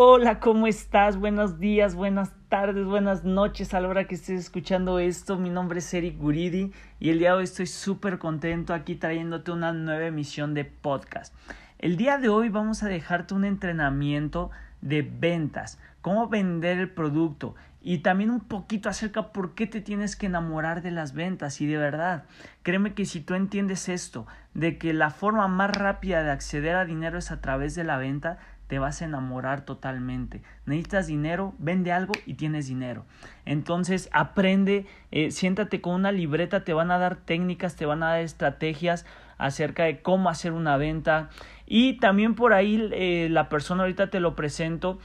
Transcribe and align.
Hola, 0.00 0.38
¿cómo 0.38 0.68
estás? 0.68 1.16
Buenos 1.16 1.58
días, 1.58 1.96
buenas 1.96 2.30
tardes, 2.48 2.86
buenas 2.86 3.24
noches 3.24 3.74
a 3.74 3.80
la 3.80 3.88
hora 3.88 4.06
que 4.06 4.14
estés 4.14 4.38
escuchando 4.38 5.00
esto. 5.00 5.38
Mi 5.38 5.50
nombre 5.50 5.80
es 5.80 5.92
Eric 5.92 6.18
Guridi 6.18 6.72
y 7.00 7.10
el 7.10 7.18
día 7.18 7.30
de 7.30 7.38
hoy 7.38 7.42
estoy 7.42 7.66
súper 7.66 8.20
contento 8.20 8.74
aquí 8.74 8.94
trayéndote 8.94 9.50
una 9.50 9.72
nueva 9.72 10.06
emisión 10.06 10.54
de 10.54 10.64
podcast. 10.64 11.34
El 11.80 11.96
día 11.96 12.16
de 12.18 12.28
hoy 12.28 12.48
vamos 12.48 12.84
a 12.84 12.88
dejarte 12.88 13.34
un 13.34 13.44
entrenamiento 13.44 14.52
de 14.82 15.02
ventas, 15.02 15.80
cómo 16.00 16.28
vender 16.28 16.78
el 16.78 16.90
producto 16.90 17.56
y 17.82 17.98
también 17.98 18.30
un 18.30 18.40
poquito 18.40 18.88
acerca 18.88 19.32
por 19.32 19.56
qué 19.56 19.66
te 19.66 19.80
tienes 19.80 20.14
que 20.14 20.26
enamorar 20.26 20.80
de 20.80 20.92
las 20.92 21.12
ventas 21.12 21.60
y 21.60 21.66
de 21.66 21.76
verdad, 21.76 22.22
créeme 22.62 22.94
que 22.94 23.04
si 23.04 23.20
tú 23.20 23.34
entiendes 23.34 23.88
esto, 23.88 24.28
de 24.54 24.78
que 24.78 24.92
la 24.92 25.10
forma 25.10 25.48
más 25.48 25.72
rápida 25.76 26.22
de 26.22 26.30
acceder 26.30 26.76
a 26.76 26.84
dinero 26.84 27.18
es 27.18 27.32
a 27.32 27.40
través 27.40 27.74
de 27.74 27.82
la 27.82 27.96
venta, 27.96 28.38
te 28.68 28.78
vas 28.78 29.02
a 29.02 29.06
enamorar 29.06 29.62
totalmente. 29.62 30.42
Necesitas 30.66 31.06
dinero, 31.06 31.54
vende 31.58 31.90
algo 31.90 32.12
y 32.26 32.34
tienes 32.34 32.68
dinero. 32.68 33.04
Entonces 33.46 34.10
aprende, 34.12 34.86
eh, 35.10 35.30
siéntate 35.30 35.80
con 35.80 35.94
una 35.94 36.12
libreta, 36.12 36.64
te 36.64 36.74
van 36.74 36.90
a 36.90 36.98
dar 36.98 37.16
técnicas, 37.16 37.76
te 37.76 37.86
van 37.86 38.02
a 38.02 38.10
dar 38.10 38.20
estrategias 38.20 39.06
acerca 39.38 39.84
de 39.84 40.02
cómo 40.02 40.28
hacer 40.28 40.52
una 40.52 40.76
venta. 40.76 41.30
Y 41.66 41.94
también 41.94 42.34
por 42.34 42.52
ahí 42.52 42.88
eh, 42.92 43.28
la 43.30 43.48
persona 43.48 43.82
ahorita 43.82 44.10
te 44.10 44.20
lo 44.20 44.36
presento, 44.36 44.98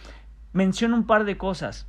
menciona 0.52 0.96
un 0.96 1.08
par 1.08 1.24
de 1.24 1.38
cosas. 1.38 1.88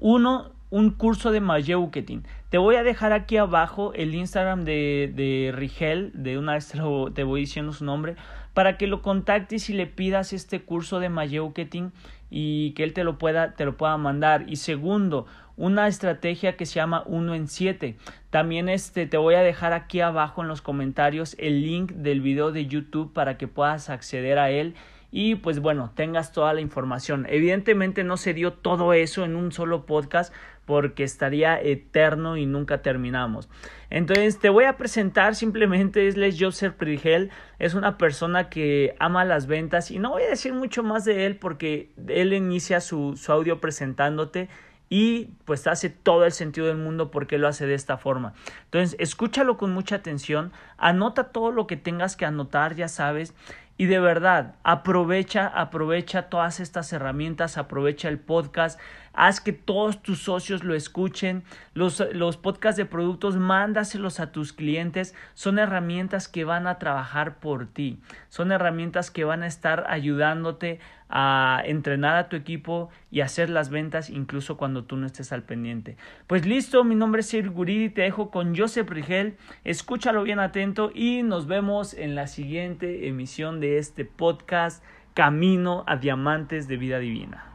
Uno, 0.00 0.52
un 0.68 0.90
curso 0.90 1.30
de 1.30 1.40
marketing. 1.40 2.20
Te 2.50 2.58
voy 2.58 2.74
a 2.74 2.82
dejar 2.82 3.12
aquí 3.12 3.36
abajo 3.36 3.92
el 3.94 4.12
Instagram 4.12 4.64
de, 4.64 5.12
de 5.14 5.52
Rigel, 5.54 6.10
de 6.14 6.36
una 6.36 6.54
vez 6.54 6.72
te, 7.14 7.22
voy 7.22 7.40
diciendo 7.42 7.72
su 7.72 7.84
nombre, 7.84 8.16
para 8.54 8.76
que 8.76 8.88
lo 8.88 9.02
contactes 9.02 9.70
y 9.70 9.72
le 9.72 9.86
pidas 9.86 10.32
este 10.32 10.60
curso 10.60 10.98
de 10.98 11.10
marketing 11.10 11.90
y 12.28 12.72
que 12.72 12.82
él 12.82 12.92
te 12.92 13.04
lo 13.04 13.18
pueda, 13.18 13.54
te 13.54 13.64
lo 13.64 13.76
pueda 13.76 13.96
mandar. 13.98 14.46
Y 14.48 14.56
segundo, 14.56 15.26
una 15.56 15.86
estrategia 15.86 16.56
que 16.56 16.66
se 16.66 16.74
llama 16.74 17.04
1 17.06 17.36
en 17.36 17.46
7. 17.46 17.96
También 18.30 18.68
este, 18.68 19.06
te 19.06 19.16
voy 19.16 19.36
a 19.36 19.42
dejar 19.42 19.72
aquí 19.72 20.00
abajo 20.00 20.42
en 20.42 20.48
los 20.48 20.60
comentarios 20.60 21.36
el 21.38 21.62
link 21.62 21.92
del 21.92 22.20
video 22.20 22.50
de 22.50 22.66
YouTube 22.66 23.12
para 23.12 23.38
que 23.38 23.46
puedas 23.46 23.90
acceder 23.90 24.40
a 24.40 24.50
él 24.50 24.74
y 25.12 25.36
pues 25.36 25.60
bueno, 25.60 25.90
tengas 25.94 26.32
toda 26.32 26.52
la 26.54 26.60
información. 26.60 27.26
Evidentemente 27.28 28.04
no 28.04 28.16
se 28.16 28.34
dio 28.34 28.52
todo 28.52 28.92
eso 28.92 29.24
en 29.24 29.36
un 29.36 29.52
solo 29.52 29.86
podcast 29.86 30.32
porque 30.66 31.02
estaría 31.02 31.60
eterno 31.60 32.36
y 32.36 32.46
nunca 32.46 32.80
terminamos. 32.80 33.48
Entonces 33.90 34.38
te 34.38 34.50
voy 34.50 34.64
a 34.64 34.76
presentar 34.76 35.34
simplemente 35.34 36.06
es 36.06 36.16
Les 36.16 36.36
Joseph 36.38 36.74
Prigel, 36.74 37.30
es 37.58 37.74
una 37.74 37.98
persona 37.98 38.48
que 38.48 38.94
ama 39.00 39.24
las 39.24 39.48
ventas 39.48 39.90
y 39.90 39.98
no 39.98 40.10
voy 40.10 40.22
a 40.22 40.30
decir 40.30 40.54
mucho 40.54 40.84
más 40.84 41.04
de 41.04 41.26
él 41.26 41.36
porque 41.36 41.90
él 42.06 42.32
inicia 42.32 42.80
su, 42.80 43.16
su 43.16 43.32
audio 43.32 43.60
presentándote 43.60 44.48
y 44.92 45.26
pues 45.44 45.68
hace 45.68 45.88
todo 45.88 46.24
el 46.24 46.32
sentido 46.32 46.66
del 46.66 46.76
mundo 46.76 47.12
porque 47.12 47.38
lo 47.38 47.46
hace 47.46 47.64
de 47.66 47.74
esta 47.74 47.96
forma. 47.96 48.34
Entonces, 48.64 48.96
escúchalo 48.98 49.56
con 49.56 49.72
mucha 49.72 49.94
atención, 49.96 50.52
anota 50.76 51.28
todo 51.32 51.52
lo 51.52 51.68
que 51.68 51.76
tengas 51.76 52.16
que 52.16 52.26
anotar, 52.26 52.74
ya 52.74 52.88
sabes, 52.88 53.32
y 53.80 53.86
de 53.86 53.98
verdad, 53.98 54.56
aprovecha, 54.62 55.46
aprovecha 55.46 56.28
todas 56.28 56.60
estas 56.60 56.92
herramientas, 56.92 57.56
aprovecha 57.56 58.10
el 58.10 58.18
podcast, 58.18 58.78
haz 59.20 59.38
que 59.42 59.52
todos 59.52 60.02
tus 60.02 60.22
socios 60.22 60.64
lo 60.64 60.74
escuchen, 60.74 61.42
los, 61.74 62.02
los 62.12 62.38
podcasts 62.38 62.78
de 62.78 62.86
productos, 62.86 63.36
mándaselos 63.36 64.18
a 64.18 64.32
tus 64.32 64.54
clientes, 64.54 65.14
son 65.34 65.58
herramientas 65.58 66.26
que 66.26 66.44
van 66.44 66.66
a 66.66 66.78
trabajar 66.78 67.38
por 67.38 67.66
ti, 67.66 68.00
son 68.30 68.50
herramientas 68.50 69.10
que 69.10 69.24
van 69.24 69.42
a 69.42 69.46
estar 69.46 69.84
ayudándote 69.88 70.80
a 71.10 71.60
entrenar 71.66 72.16
a 72.16 72.28
tu 72.30 72.36
equipo 72.36 72.88
y 73.10 73.20
hacer 73.20 73.50
las 73.50 73.68
ventas 73.68 74.08
incluso 74.08 74.56
cuando 74.56 74.84
tú 74.84 74.96
no 74.96 75.06
estés 75.06 75.32
al 75.32 75.42
pendiente. 75.42 75.98
Pues 76.26 76.46
listo, 76.46 76.82
mi 76.82 76.94
nombre 76.94 77.20
es 77.20 77.26
Sir 77.26 77.50
Guridi, 77.50 77.90
te 77.90 78.02
dejo 78.02 78.30
con 78.30 78.56
Joseph 78.56 78.88
Rigel, 78.88 79.36
escúchalo 79.64 80.22
bien 80.22 80.38
atento 80.38 80.92
y 80.94 81.22
nos 81.24 81.46
vemos 81.46 81.92
en 81.92 82.14
la 82.14 82.26
siguiente 82.26 83.06
emisión 83.06 83.60
de 83.60 83.76
este 83.76 84.06
podcast 84.06 84.82
Camino 85.12 85.84
a 85.86 85.96
Diamantes 85.96 86.68
de 86.68 86.76
Vida 86.78 86.98
Divina. 87.00 87.49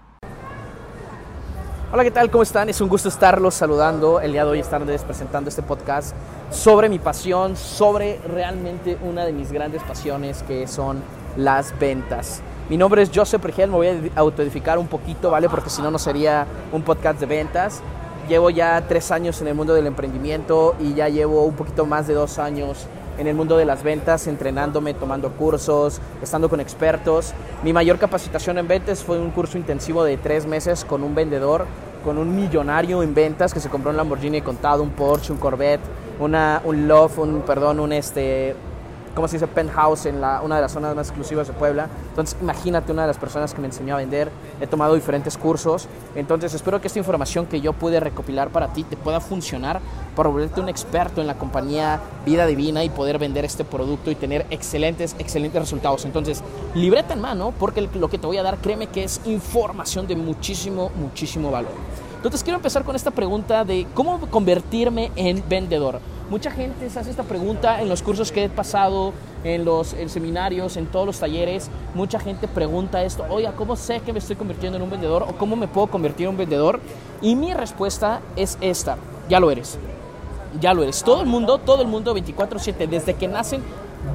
Hola, 1.95 2.03
¿qué 2.03 2.11
tal? 2.11 2.29
¿Cómo 2.29 2.44
están? 2.44 2.67
Es 2.67 2.81
un 2.81 2.89
gusto 2.89 3.07
estarlos 3.07 3.53
saludando. 3.53 4.19
El 4.19 4.33
día 4.33 4.44
de 4.44 4.51
hoy 4.51 4.59
estarles 4.59 5.01
presentando 5.03 5.47
este 5.47 5.61
podcast 5.61 6.13
sobre 6.50 6.89
mi 6.89 7.00
pasión, 7.00 7.56
sobre 7.56 8.19
realmente 8.28 8.97
una 9.01 9.23
de 9.23 9.31
mis 9.31 9.50
grandes 9.50 9.81
pasiones 9.81 10.44
que 10.44 10.67
son 10.67 11.01
las 11.38 11.73
ventas. 11.79 12.41
Mi 12.67 12.75
nombre 12.75 13.01
es 13.01 13.11
Joseph 13.16 13.45
Rigel, 13.45 13.69
me 13.69 13.78
voy 13.78 14.11
a 14.13 14.19
autoedificar 14.19 14.78
un 14.78 14.88
poquito, 14.88 15.31
¿vale? 15.31 15.47
Porque 15.47 15.69
si 15.69 15.81
no, 15.81 15.89
no 15.89 15.97
sería 15.97 16.45
un 16.73 16.81
podcast 16.81 17.17
de 17.17 17.28
ventas. 17.28 17.79
Llevo 18.27 18.50
ya 18.50 18.83
tres 18.89 19.09
años 19.12 19.39
en 19.39 19.47
el 19.47 19.56
mundo 19.56 19.73
del 19.73 19.88
emprendimiento 19.88 20.75
y 20.81 20.95
ya 20.95 21.07
llevo 21.07 21.45
un 21.45 21.56
poquito 21.56 21.85
más 21.85 22.07
de 22.07 22.13
dos 22.13 22.39
años 22.39 22.88
en 23.17 23.27
el 23.27 23.35
mundo 23.35 23.57
de 23.57 23.65
las 23.65 23.83
ventas, 23.83 24.27
entrenándome, 24.27 24.93
tomando 24.93 25.31
cursos, 25.31 25.99
estando 26.21 26.49
con 26.49 26.59
expertos. 26.59 27.33
Mi 27.63 27.73
mayor 27.73 27.97
capacitación 27.97 28.57
en 28.57 28.67
ventas 28.67 29.03
fue 29.03 29.19
un 29.19 29.31
curso 29.31 29.57
intensivo 29.57 30.03
de 30.03 30.17
tres 30.17 30.45
meses 30.45 30.85
con 30.85 31.03
un 31.03 31.15
vendedor, 31.15 31.65
con 32.03 32.17
un 32.17 32.35
millonario 32.35 33.01
en 33.03 33.13
ventas 33.13 33.53
que 33.53 33.59
se 33.59 33.69
compró 33.69 33.91
un 33.91 33.97
Lamborghini 33.97 34.41
contado, 34.41 34.83
un 34.83 34.91
Porsche, 34.91 35.33
un 35.33 35.39
Corvette, 35.39 35.81
una, 36.19 36.61
un 36.63 36.87
Love, 36.87 37.17
un, 37.19 37.41
perdón, 37.41 37.79
un 37.79 37.91
este, 37.93 38.55
¿cómo 39.15 39.27
se 39.27 39.37
dice? 39.37 39.47
Penthouse 39.47 40.05
en 40.05 40.17
una 40.17 40.55
de 40.57 40.61
las 40.61 40.71
zonas 40.71 40.95
más 40.95 41.07
exclusivas 41.07 41.47
de 41.47 41.53
Puebla. 41.53 41.87
Entonces, 42.09 42.37
imagínate 42.41 42.91
una 42.91 43.03
de 43.03 43.07
las 43.07 43.17
personas 43.17 43.53
que 43.53 43.61
me 43.61 43.67
enseñó 43.67 43.95
a 43.95 43.97
vender. 43.97 44.29
He 44.61 44.67
tomado 44.67 44.93
diferentes 44.93 45.37
cursos. 45.37 45.87
Entonces, 46.15 46.53
espero 46.53 46.81
que 46.81 46.87
esta 46.87 46.99
información 46.99 47.45
que 47.45 47.61
yo 47.61 47.73
pude 47.73 47.99
recopilar 47.99 48.49
para 48.49 48.73
ti 48.73 48.83
te 48.83 48.97
pueda 48.97 49.19
funcionar 49.19 49.79
para 50.15 50.29
volverte 50.29 50.61
un 50.61 50.69
experto 50.69 51.21
en 51.21 51.27
la 51.27 51.35
compañía 51.35 51.99
Vida 52.25 52.45
Divina 52.45 52.83
y 52.83 52.89
poder 52.89 53.17
vender 53.17 53.45
este 53.45 53.63
producto 53.63 54.11
y 54.11 54.15
tener 54.15 54.45
excelentes, 54.49 55.15
excelentes 55.17 55.61
resultados. 55.61 56.05
Entonces, 56.05 56.43
libreta 56.73 57.13
en 57.13 57.21
mano, 57.21 57.53
porque 57.57 57.81
lo 57.81 58.09
que 58.09 58.17
te 58.17 58.27
voy 58.27 58.37
a 58.37 58.43
dar, 58.43 58.57
créeme 58.57 58.87
que 58.87 59.03
es 59.03 59.21
información 59.25 60.07
de 60.07 60.15
muchísimo, 60.15 60.91
muchísimo 60.95 61.51
valor. 61.51 61.71
Entonces, 62.25 62.44
quiero 62.44 62.58
empezar 62.58 62.84
con 62.84 62.96
esta 62.96 63.12
pregunta 63.12 63.63
de 63.63 63.86
cómo 63.94 64.19
convertirme 64.31 65.12
en 65.16 65.44
vendedor. 65.47 66.00
Mucha 66.28 66.50
gente 66.50 66.90
se 66.90 67.00
hace 67.00 67.12
esta 67.12 67.22
pregunta 67.22 67.80
en 67.84 67.88
los 67.88 68.02
cursos 68.02 68.31
que 68.31 68.46
he 68.46 68.50
pasado, 68.50 69.13
en 69.44 69.63
los 69.63 69.96
seminarios, 70.08 70.75
en 70.75 70.88
todos 70.88 71.06
los 71.06 71.19
talleres. 71.19 71.69
Mucha 71.94 72.19
gente 72.19 72.47
pregunta 72.47 73.03
esto, 73.03 73.28
oiga, 73.30 73.52
¿cómo 73.52 73.75
sé 73.75 74.00
que 74.00 74.12
me 74.12 74.18
estoy 74.18 74.38
convirtiendo 74.38 74.75
en 74.75 74.81
un 74.81 74.90
vendedor 74.90 75.22
o 75.22 75.38
cómo 75.38 75.56
me 75.56 75.68
puedo 75.68 75.86
convertir 75.86 76.24
en 76.24 76.31
un 76.31 76.38
vendedor? 76.38 76.80
Y 77.22 77.36
mi 77.36 77.53
respuesta 77.53 78.22
es 78.36 78.57
esta, 78.59 78.97
ya 79.30 79.40
lo 79.40 79.52
eres. 79.52 79.78
Ya 80.59 80.74
lo 80.74 80.81
eres. 80.81 81.03
Todo 81.03 81.22
el 81.22 81.28
mundo, 81.28 81.59
todo 81.59 81.84
el 81.84 81.88
mundo 81.88 82.16
24/7, 82.16 82.88
desde 82.88 83.13
que 83.13 83.28
nacen 83.28 83.62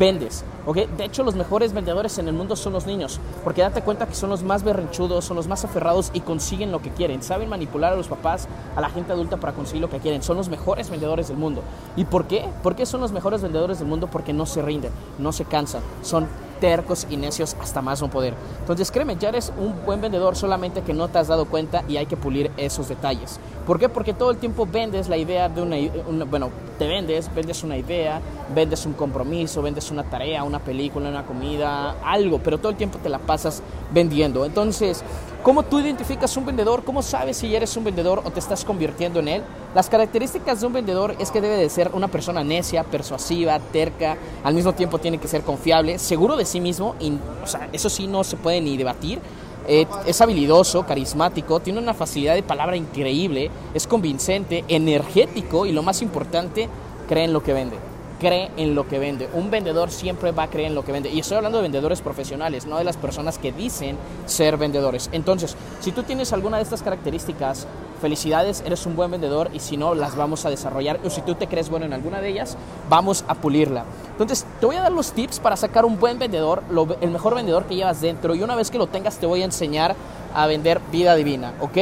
vendes. 0.01 0.45
¿okay? 0.67 0.89
De 0.97 1.05
hecho, 1.05 1.23
los 1.23 1.37
mejores 1.37 1.73
vendedores 1.73 2.19
en 2.19 2.27
el 2.27 2.35
mundo 2.35 2.57
son 2.57 2.73
los 2.73 2.87
niños, 2.87 3.21
porque 3.45 3.61
date 3.61 3.83
cuenta 3.83 4.09
que 4.09 4.15
son 4.15 4.31
los 4.31 4.43
más 4.43 4.65
berrinchudos, 4.65 5.25
son 5.27 5.37
los 5.37 5.47
más 5.47 5.65
aferrados 5.65 6.11
y 6.15 6.21
consiguen 6.21 6.73
lo 6.73 6.81
que 6.81 6.91
quieren. 6.91 7.23
Saben 7.23 7.49
manipular 7.49 7.93
a 7.93 7.97
los 7.97 8.09
papás, 8.09 8.49
a 8.75 8.81
la 8.81 8.89
gente 8.89 9.13
adulta 9.13 9.37
para 9.37 9.53
conseguir 9.53 9.83
lo 9.83 9.91
que 9.91 10.01
quieren. 10.01 10.23
Son 10.23 10.37
los 10.37 10.49
mejores 10.49 10.91
vendedores 10.91 11.29
del 11.29 11.37
mundo. 11.37 11.63
¿Y 11.95 12.07
por 12.07 12.25
qué? 12.25 12.49
¿Por 12.63 12.75
qué 12.75 12.87
son 12.87 13.01
los 13.03 13.13
mejores 13.13 13.43
vendedores 13.43 13.79
del 13.79 13.87
mundo? 13.87 14.09
Porque 14.09 14.33
no 14.33 14.47
se 14.47 14.63
rinden, 14.63 14.91
no 15.19 15.33
se 15.33 15.45
cansan, 15.45 15.83
son 16.03 16.27
tercos 16.61 17.07
y 17.11 17.17
necios 17.17 17.57
hasta 17.61 17.83
más 17.83 18.01
no 18.01 18.09
poder. 18.09 18.35
Entonces 18.61 18.91
créeme, 18.91 19.17
ya 19.17 19.31
eres 19.31 19.53
un 19.59 19.75
buen 19.85 20.01
vendedor 20.01 20.37
solamente 20.37 20.83
que 20.83 20.93
no 20.93 21.09
te 21.09 21.19
has 21.19 21.29
dado 21.29 21.47
cuenta 21.47 21.83
y 21.89 21.97
hay 21.97 22.07
que 22.07 22.17
pulir 22.17 22.51
esos 22.57 22.89
detalles. 22.89 23.41
¿Por 23.67 23.79
qué? 23.79 23.89
Porque 23.89 24.13
todo 24.13 24.31
el 24.31 24.37
tiempo 24.37 24.67
vendes 24.67 25.09
la 25.09 25.17
idea 25.17 25.49
de 25.49 25.63
una, 25.63 25.77
bueno, 26.27 26.51
te 26.79 26.87
vendes, 26.87 27.33
vendes 27.35 27.63
una 27.63 27.77
idea, 27.77 28.21
vendes 28.55 28.87
un 28.87 28.93
compromiso, 28.95 29.63
vendes 29.63 29.91
una 29.91 30.05
tarea, 30.05 30.45
una 30.45 30.59
película, 30.61 31.09
una 31.09 31.25
comida, 31.25 31.97
algo, 32.05 32.41
pero 32.43 32.59
todo 32.59 32.71
el 32.71 32.77
tiempo 32.77 32.99
te 33.03 33.09
la 33.09 33.19
pasas 33.19 33.63
vendiendo. 33.93 34.45
Entonces, 34.45 35.03
¿Cómo 35.43 35.63
tú 35.63 35.81
identificas 35.81 36.37
un 36.37 36.45
vendedor? 36.45 36.85
¿Cómo 36.85 37.01
sabes 37.01 37.39
si 37.39 37.55
eres 37.55 37.75
un 37.75 37.85
vendedor 37.85 38.21
o 38.27 38.31
te 38.31 38.39
estás 38.39 38.63
convirtiendo 38.63 39.21
en 39.21 39.29
él? 39.29 39.43
Las 39.75 39.89
características 39.89 40.61
de 40.61 40.67
un 40.67 40.75
vendedor 40.75 41.17
es 41.19 41.31
que 41.31 41.41
debe 41.41 41.57
de 41.57 41.71
ser 41.71 41.93
una 41.95 42.09
persona 42.09 42.45
necia, 42.45 42.85
persuasiva, 42.85 43.59
terca, 43.59 44.19
al 44.45 44.53
mismo 44.53 44.75
tiempo 44.75 44.99
tiene 44.99 45.17
que 45.17 45.29
ser 45.29 45.41
confiable, 45.41 45.99
seguro 45.99 46.37
de 46.37 46.45
sí 46.45 46.61
mismo, 46.61 46.95
o 47.43 47.47
sea, 47.47 47.71
eso 47.73 47.89
sí 47.89 48.07
no 48.07 48.23
se 48.23 48.37
puede 48.37 48.61
ni 48.61 48.77
debatir. 48.77 49.19
Eh, 49.67 49.87
es 50.05 50.21
habilidoso, 50.21 50.85
carismático, 50.85 51.61
tiene 51.61 51.79
una 51.79 51.95
facilidad 51.95 52.35
de 52.35 52.43
palabra 52.43 52.77
increíble, 52.77 53.51
es 53.73 53.87
convincente, 53.87 54.67
energético 54.69 55.65
y 55.65 55.73
lo 55.73 55.83
más 55.83 56.03
importante, 56.03 56.69
cree 57.09 57.25
en 57.25 57.33
lo 57.33 57.43
que 57.43 57.55
vende. 57.55 57.90
Cree 58.21 58.51
en 58.57 58.77
lo 58.77 58.87
que 58.87 59.01
vende. 59.01 59.29
Un 59.35 59.51
vendedor 59.51 59.91
siempre 59.91 60.31
va 60.31 60.45
a 60.45 60.51
creer 60.51 60.69
en 60.69 60.77
lo 60.77 60.85
que 60.85 60.93
vende. 60.93 61.11
Y 61.11 61.19
estoy 61.19 61.39
hablando 61.39 61.59
de 61.59 61.63
vendedores 61.63 62.01
profesionales, 62.03 62.67
no 62.67 62.79
de 62.79 62.85
las 62.85 62.97
personas 62.97 63.39
que 63.39 63.51
dicen 63.51 63.97
ser 64.27 64.57
vendedores. 64.57 65.09
Entonces, 65.11 65.57
si 65.81 65.91
tú 65.91 66.05
tienes 66.05 66.33
alguna 66.33 66.59
de 66.59 66.63
estas 66.63 66.83
características, 66.83 67.67
felicidades, 68.01 68.63
eres 68.65 68.87
un 68.87 68.95
buen 68.95 69.11
vendedor 69.11 69.51
y 69.53 69.59
si 69.59 69.77
no, 69.77 69.95
las 69.95 70.15
vamos 70.15 70.45
a 70.45 70.51
desarrollar. 70.51 71.01
O 71.05 71.11
si 71.11 71.23
tú 71.23 71.35
te 71.35 71.49
crees 71.49 71.69
bueno 71.69 71.87
en 71.87 71.93
alguna 71.93 72.21
de 72.21 72.29
ellas, 72.29 72.57
vamos 72.89 73.25
a 73.27 73.35
pulirla. 73.35 73.85
Entonces, 74.13 74.47
te 74.61 74.67
voy 74.67 74.77
a 74.77 74.83
dar 74.83 74.93
los 74.93 75.13
tips 75.13 75.41
para 75.41 75.57
sacar 75.57 75.85
un 75.85 75.99
buen 75.99 76.19
vendedor, 76.19 76.63
el 77.01 77.11
mejor 77.11 77.35
vendedor 77.35 77.65
que 77.65 77.75
llevas 77.75 78.01
dentro. 78.01 78.35
Y 78.35 78.43
una 78.43 78.55
vez 78.55 78.71
que 78.71 78.79
lo 78.79 78.87
tengas, 78.87 79.17
te 79.17 79.27
voy 79.27 79.43
a 79.43 79.47
enseñar 79.47 79.97
a 80.35 80.47
vender 80.47 80.81
vida 80.93 81.17
divina, 81.17 81.55
¿ok? 81.61 81.79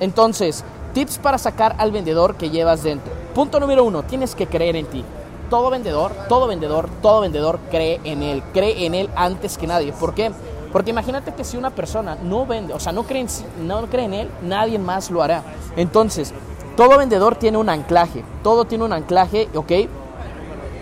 Entonces, 0.00 0.64
tips 0.94 1.18
para 1.18 1.38
sacar 1.38 1.76
al 1.78 1.92
vendedor 1.92 2.36
que 2.36 2.50
llevas 2.50 2.82
dentro. 2.82 3.12
Punto 3.34 3.60
número 3.60 3.84
uno, 3.84 4.02
tienes 4.02 4.34
que 4.34 4.46
creer 4.46 4.76
en 4.76 4.86
ti 4.86 5.04
todo 5.52 5.68
vendedor, 5.68 6.12
todo 6.30 6.46
vendedor, 6.46 6.88
todo 7.02 7.20
vendedor 7.20 7.58
cree 7.70 8.00
en 8.04 8.22
él, 8.22 8.42
cree 8.54 8.86
en 8.86 8.94
él 8.94 9.10
antes 9.14 9.58
que 9.58 9.66
nadie. 9.66 9.92
¿Por 9.92 10.14
qué? 10.14 10.32
Porque 10.72 10.92
imagínate 10.92 11.34
que 11.34 11.44
si 11.44 11.58
una 11.58 11.68
persona 11.68 12.16
no 12.22 12.46
vende, 12.46 12.72
o 12.72 12.80
sea, 12.80 12.90
no 12.90 13.02
cree 13.02 13.20
en, 13.20 13.66
no 13.68 13.86
cree 13.88 14.06
en 14.06 14.14
él, 14.14 14.30
nadie 14.40 14.78
más 14.78 15.10
lo 15.10 15.22
hará. 15.22 15.42
Entonces, 15.76 16.32
todo 16.74 16.96
vendedor 16.96 17.36
tiene 17.36 17.58
un 17.58 17.68
anclaje, 17.68 18.24
todo 18.42 18.64
tiene 18.64 18.84
un 18.84 18.94
anclaje, 18.94 19.50
¿ok? 19.54 19.72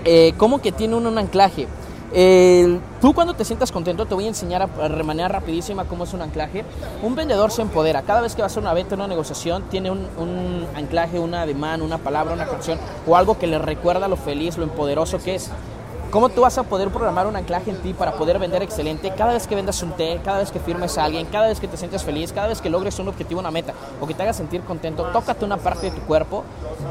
Eh, 0.05 0.35
¿Cómo 0.37 0.63
que 0.63 0.71
tiene 0.71 0.95
un 0.95 1.19
anclaje? 1.19 1.67
Tú 3.01 3.15
cuando 3.15 3.35
te 3.35 3.45
sientas 3.45 3.71
contento 3.71 4.07
te 4.07 4.15
voy 4.15 4.25
a 4.25 4.29
enseñar 4.29 4.63
a, 4.63 4.89
de 4.89 5.03
manera 5.05 5.29
rapidísima 5.29 5.85
cómo 5.85 6.05
es 6.05 6.13
un 6.13 6.23
anclaje. 6.23 6.65
Un 7.03 7.15
vendedor 7.15 7.51
se 7.51 7.63
empodera. 7.63 8.03
Cada 8.03 8.21
vez 8.21 8.35
que 8.35 8.43
va 8.43 8.47
a 8.47 8.51
hacer 8.51 8.63
una 8.63 8.75
venta, 8.75 8.95
una 8.95 9.07
negociación, 9.07 9.65
tiene 9.71 9.91
un, 9.91 10.07
un 10.19 10.67
anclaje, 10.75 11.19
una 11.19 11.47
demanda, 11.47 11.85
una 11.85 11.99
palabra, 11.99 12.35
una 12.35 12.47
canción 12.47 12.79
o 13.07 13.17
algo 13.17 13.39
que 13.39 13.47
le 13.47 13.59
recuerda 13.59 14.09
lo 14.09 14.17
feliz, 14.17 14.59
lo 14.59 14.65
empoderoso 14.65 15.19
que 15.19 15.37
es. 15.37 15.51
¿Cómo 16.11 16.29
tú 16.29 16.41
vas 16.41 16.59
a 16.59 16.65
poder 16.65 16.89
programar 16.89 17.29
un 17.29 17.37
anclaje 17.37 17.71
en 17.71 17.77
ti 17.77 17.95
para 17.95 18.15
poder 18.15 18.41
vender 18.41 18.65
excelente 18.65 19.13
cada 19.17 19.33
vez 19.33 19.47
que 19.47 19.55
vendas 19.55 19.81
un 19.81 19.93
té, 19.93 20.21
cada 20.25 20.39
vez 20.39 20.51
que 20.51 20.59
firmes 20.59 20.99
a 20.99 21.05
alguien, 21.05 21.25
cada 21.27 21.47
vez 21.47 21.61
que 21.61 21.69
te 21.69 21.77
sientes 21.77 22.03
feliz, 22.03 22.33
cada 22.33 22.49
vez 22.49 22.61
que 22.61 22.69
logres 22.69 22.99
un 22.99 23.07
objetivo, 23.07 23.39
una 23.39 23.53
meta 23.53 23.75
o 24.01 24.09
que 24.09 24.15
te 24.15 24.25
haga 24.25 24.33
sentir 24.33 24.63
contento? 24.63 25.05
Tócate 25.13 25.45
una 25.45 25.57
parte 25.57 25.89
de 25.89 25.93
tu 25.93 26.01
cuerpo, 26.03 26.43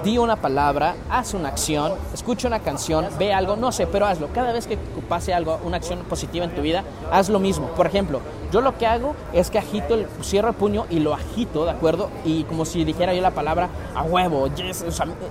di 0.06 0.18
una 0.18 0.38
palabra, 0.38 0.96
haz 1.10 1.34
una 1.34 1.50
acción, 1.50 1.96
escucha 2.14 2.48
una 2.48 2.60
canción, 2.60 3.08
ve 3.20 3.34
algo, 3.34 3.58
no 3.58 3.74
sé, 3.74 3.88
pero 3.88 4.06
hazlo. 4.06 4.30
Cada 4.34 4.54
vez 4.54 4.68
que 4.68 4.78
pase 5.10 5.34
algo, 5.34 5.60
una 5.66 5.76
acción 5.76 6.00
positiva 6.06 6.46
en 6.46 6.56
tu 6.56 6.62
vida, 6.62 6.86
haz 7.12 7.28
lo 7.28 7.40
mismo. 7.40 7.68
Por 7.72 7.88
ejemplo, 7.88 8.22
yo 8.52 8.62
lo 8.62 8.78
que 8.78 8.88
hago 8.88 9.16
es 9.34 9.50
que 9.50 9.60
agito, 9.60 9.94
el, 9.96 10.08
cierro 10.24 10.50
el 10.50 10.56
puño 10.56 10.86
y 10.90 11.00
lo 11.00 11.14
agito, 11.14 11.66
¿de 11.66 11.72
acuerdo? 11.72 12.10
Y 12.26 12.44
como 12.44 12.66
si 12.66 12.84
dijera 12.84 13.14
yo 13.14 13.22
la 13.22 13.32
palabra 13.32 13.70
a 13.96 14.04
huevo, 14.04 14.48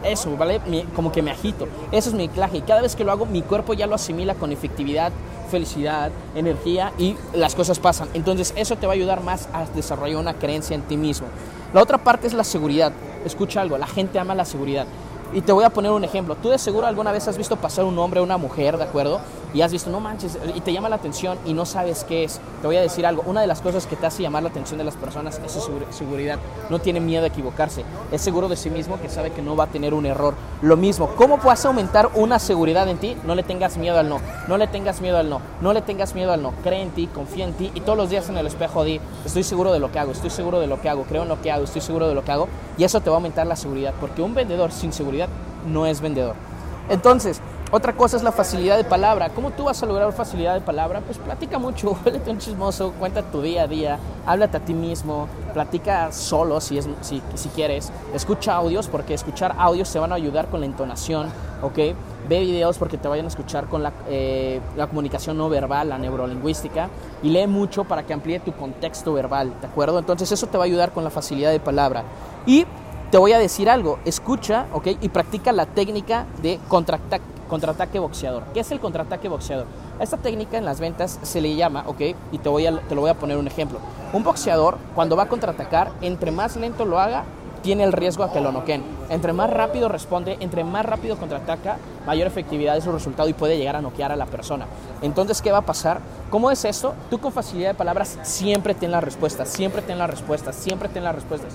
eso, 0.04 0.36
¿vale? 0.36 0.60
como 0.94 1.10
que 1.10 1.22
me 1.22 1.30
agito. 1.30 1.66
Eso 1.90 2.10
es 2.10 2.14
mi 2.14 2.24
anclaje. 2.24 2.58
Y 2.58 2.62
cada 2.62 2.82
vez 2.82 2.94
que 2.94 3.04
lo 3.04 3.10
hago, 3.10 3.26
mi 3.26 3.42
cuerpo 3.42 3.74
ya 3.74 3.86
lo 3.86 3.96
asimila 3.96 4.34
con 4.34 4.52
efectividad, 4.52 5.12
felicidad, 5.50 6.10
energía 6.36 6.92
y 6.98 7.16
las 7.32 7.54
cosas 7.54 7.78
pasan. 7.78 8.08
Entonces 8.14 8.52
eso 8.56 8.76
te 8.76 8.86
va 8.86 8.92
a 8.92 8.96
ayudar 8.96 9.22
más 9.22 9.48
a 9.52 9.64
desarrollar 9.74 10.18
una 10.18 10.34
creencia 10.34 10.74
en 10.74 10.82
ti 10.82 10.96
mismo. 10.96 11.26
La 11.74 11.82
otra 11.82 11.98
parte 11.98 12.26
es 12.26 12.34
la 12.34 12.44
seguridad. 12.44 12.92
Escucha 13.24 13.60
algo, 13.60 13.78
la 13.78 13.86
gente 13.86 14.18
ama 14.18 14.34
la 14.34 14.44
seguridad. 14.44 14.86
Y 15.32 15.42
te 15.42 15.52
voy 15.52 15.64
a 15.64 15.70
poner 15.70 15.90
un 15.90 16.04
ejemplo. 16.04 16.36
Tú 16.36 16.48
de 16.48 16.58
seguro 16.58 16.86
alguna 16.86 17.12
vez 17.12 17.28
has 17.28 17.36
visto 17.36 17.56
pasar 17.56 17.84
un 17.84 17.98
hombre 17.98 18.20
o 18.20 18.22
una 18.22 18.38
mujer, 18.38 18.78
¿de 18.78 18.84
acuerdo? 18.84 19.20
Y 19.54 19.62
has 19.62 19.72
visto, 19.72 19.90
no 19.90 20.00
manches, 20.00 20.38
y 20.54 20.60
te 20.60 20.72
llama 20.72 20.88
la 20.88 20.96
atención 20.96 21.38
y 21.46 21.54
no 21.54 21.64
sabes 21.64 22.04
qué 22.04 22.24
es. 22.24 22.40
Te 22.60 22.66
voy 22.66 22.76
a 22.76 22.82
decir 22.82 23.06
algo. 23.06 23.22
Una 23.26 23.40
de 23.40 23.46
las 23.46 23.60
cosas 23.60 23.86
que 23.86 23.96
te 23.96 24.06
hace 24.06 24.22
llamar 24.22 24.42
la 24.42 24.50
atención 24.50 24.78
de 24.78 24.84
las 24.84 24.96
personas 24.96 25.40
es 25.44 25.52
su 25.52 25.80
seguridad. 25.90 26.38
No 26.68 26.78
tiene 26.78 27.00
miedo 27.00 27.24
a 27.24 27.28
equivocarse. 27.28 27.84
Es 28.12 28.20
seguro 28.20 28.48
de 28.48 28.56
sí 28.56 28.68
mismo 28.70 29.00
que 29.00 29.08
sabe 29.08 29.30
que 29.30 29.40
no 29.40 29.56
va 29.56 29.64
a 29.64 29.66
tener 29.68 29.94
un 29.94 30.06
error. 30.06 30.34
Lo 30.60 30.76
mismo, 30.76 31.08
¿cómo 31.16 31.38
puedes 31.38 31.64
aumentar 31.64 32.10
una 32.14 32.38
seguridad 32.38 32.88
en 32.88 32.98
ti? 32.98 33.16
No 33.24 33.34
le 33.34 33.42
tengas 33.42 33.78
miedo 33.78 33.98
al 33.98 34.08
no. 34.08 34.20
No 34.48 34.58
le 34.58 34.66
tengas 34.66 35.00
miedo 35.00 35.16
al 35.16 35.30
no. 35.30 35.40
No 35.60 35.72
le 35.72 35.82
tengas 35.82 36.14
miedo 36.14 36.32
al 36.32 36.42
no. 36.42 36.52
Cree 36.62 36.82
en 36.82 36.90
ti, 36.90 37.06
confía 37.06 37.44
en 37.44 37.54
ti 37.54 37.70
y 37.74 37.80
todos 37.80 37.96
los 37.96 38.10
días 38.10 38.28
en 38.28 38.36
el 38.36 38.46
espejo 38.46 38.84
di, 38.84 39.00
estoy 39.24 39.44
seguro 39.44 39.72
de 39.72 39.78
lo 39.78 39.90
que 39.90 39.98
hago, 39.98 40.12
estoy 40.12 40.30
seguro 40.30 40.60
de 40.60 40.66
lo 40.66 40.80
que 40.80 40.88
hago, 40.88 41.04
creo 41.04 41.22
en 41.22 41.28
lo 41.28 41.40
que 41.40 41.50
hago, 41.50 41.64
estoy 41.64 41.80
seguro 41.80 42.08
de 42.08 42.14
lo 42.14 42.24
que 42.24 42.32
hago. 42.32 42.48
Y 42.76 42.84
eso 42.84 43.00
te 43.00 43.08
va 43.10 43.16
a 43.16 43.18
aumentar 43.18 43.46
la 43.46 43.56
seguridad. 43.56 43.94
Porque 44.00 44.22
un 44.22 44.34
vendedor 44.34 44.72
sin 44.72 44.92
seguridad 44.92 45.28
no 45.66 45.86
es 45.86 46.00
vendedor. 46.00 46.34
Entonces, 46.88 47.40
otra 47.70 47.92
cosa 47.94 48.16
es 48.16 48.22
la 48.22 48.32
facilidad 48.32 48.76
de 48.76 48.84
palabra. 48.84 49.28
¿Cómo 49.30 49.50
tú 49.50 49.64
vas 49.64 49.82
a 49.82 49.86
lograr 49.86 50.12
facilidad 50.12 50.54
de 50.54 50.60
palabra? 50.60 51.00
Pues 51.00 51.18
platica 51.18 51.58
mucho, 51.58 51.96
vuélvete 52.04 52.30
un 52.30 52.38
chismoso, 52.38 52.92
cuenta 52.98 53.22
tu 53.22 53.42
día 53.42 53.64
a 53.64 53.66
día, 53.66 53.98
háblate 54.26 54.56
a 54.56 54.60
ti 54.60 54.72
mismo, 54.72 55.28
platica 55.52 56.10
solo 56.12 56.60
si, 56.60 56.78
es, 56.78 56.88
si, 57.02 57.22
si 57.34 57.48
quieres, 57.50 57.92
escucha 58.14 58.54
audios 58.54 58.88
porque 58.88 59.14
escuchar 59.14 59.54
audios 59.58 59.92
te 59.92 59.98
van 59.98 60.12
a 60.12 60.14
ayudar 60.14 60.48
con 60.48 60.60
la 60.60 60.66
entonación, 60.66 61.28
¿ok? 61.62 61.76
Ve 62.28 62.40
videos 62.40 62.78
porque 62.78 62.96
te 62.96 63.08
vayan 63.08 63.26
a 63.26 63.28
escuchar 63.28 63.66
con 63.66 63.82
la, 63.82 63.92
eh, 64.08 64.60
la 64.76 64.86
comunicación 64.86 65.36
no 65.36 65.48
verbal, 65.48 65.90
la 65.90 65.98
neurolingüística, 65.98 66.88
y 67.22 67.30
lee 67.30 67.46
mucho 67.46 67.84
para 67.84 68.04
que 68.04 68.12
amplíe 68.12 68.40
tu 68.40 68.52
contexto 68.52 69.12
verbal, 69.12 69.52
¿de 69.60 69.66
acuerdo? 69.66 69.98
Entonces 69.98 70.30
eso 70.32 70.46
te 70.46 70.56
va 70.56 70.64
a 70.64 70.66
ayudar 70.66 70.92
con 70.92 71.04
la 71.04 71.10
facilidad 71.10 71.50
de 71.50 71.60
palabra. 71.60 72.04
Y 72.46 72.66
te 73.10 73.16
voy 73.16 73.32
a 73.32 73.38
decir 73.38 73.70
algo, 73.70 73.98
escucha, 74.04 74.66
¿ok? 74.72 74.88
Y 75.00 75.08
practica 75.08 75.52
la 75.52 75.64
técnica 75.64 76.26
de 76.42 76.58
contraataque, 76.68 77.37
contraataque 77.48 77.98
boxeador. 77.98 78.44
¿Qué 78.54 78.60
es 78.60 78.70
el 78.70 78.80
contraataque 78.80 79.28
boxeador? 79.28 79.66
esta 80.00 80.16
técnica 80.16 80.56
en 80.56 80.64
las 80.64 80.78
ventas 80.78 81.18
se 81.22 81.40
le 81.40 81.56
llama, 81.56 81.82
¿ok? 81.86 82.00
Y 82.30 82.38
te, 82.38 82.48
voy 82.48 82.66
a, 82.66 82.78
te 82.80 82.94
lo 82.94 83.00
voy 83.00 83.10
a 83.10 83.14
poner 83.14 83.36
un 83.36 83.46
ejemplo. 83.46 83.80
Un 84.12 84.22
boxeador, 84.22 84.78
cuando 84.94 85.16
va 85.16 85.24
a 85.24 85.28
contraatacar, 85.28 85.90
entre 86.02 86.30
más 86.30 86.56
lento 86.56 86.84
lo 86.84 87.00
haga, 87.00 87.24
tiene 87.62 87.84
el 87.84 87.92
riesgo 87.92 88.24
a 88.24 88.32
que 88.32 88.40
lo 88.40 88.52
noqueen. 88.52 88.82
Entre 89.10 89.32
más 89.32 89.50
rápido 89.50 89.88
responde, 89.88 90.36
entre 90.40 90.64
más 90.64 90.84
rápido 90.84 91.16
contraataca, 91.16 91.78
mayor 92.06 92.26
efectividad 92.26 92.76
es 92.76 92.84
su 92.84 92.92
resultado 92.92 93.28
y 93.28 93.32
puede 93.32 93.58
llegar 93.58 93.76
a 93.76 93.80
noquear 93.80 94.12
a 94.12 94.16
la 94.16 94.26
persona. 94.26 94.66
Entonces, 95.02 95.42
¿qué 95.42 95.50
va 95.50 95.58
a 95.58 95.62
pasar? 95.62 96.00
¿Cómo 96.30 96.50
es 96.50 96.64
esto? 96.64 96.94
Tú 97.10 97.18
con 97.18 97.32
facilidad 97.32 97.70
de 97.70 97.74
palabras 97.74 98.18
siempre 98.22 98.74
ten 98.74 98.90
la 98.90 99.00
respuesta, 99.00 99.44
siempre 99.44 99.82
ten 99.82 99.98
la 99.98 100.06
respuesta, 100.06 100.52
siempre 100.52 100.88
ten 100.88 101.04
las 101.04 101.14
respuestas. 101.14 101.54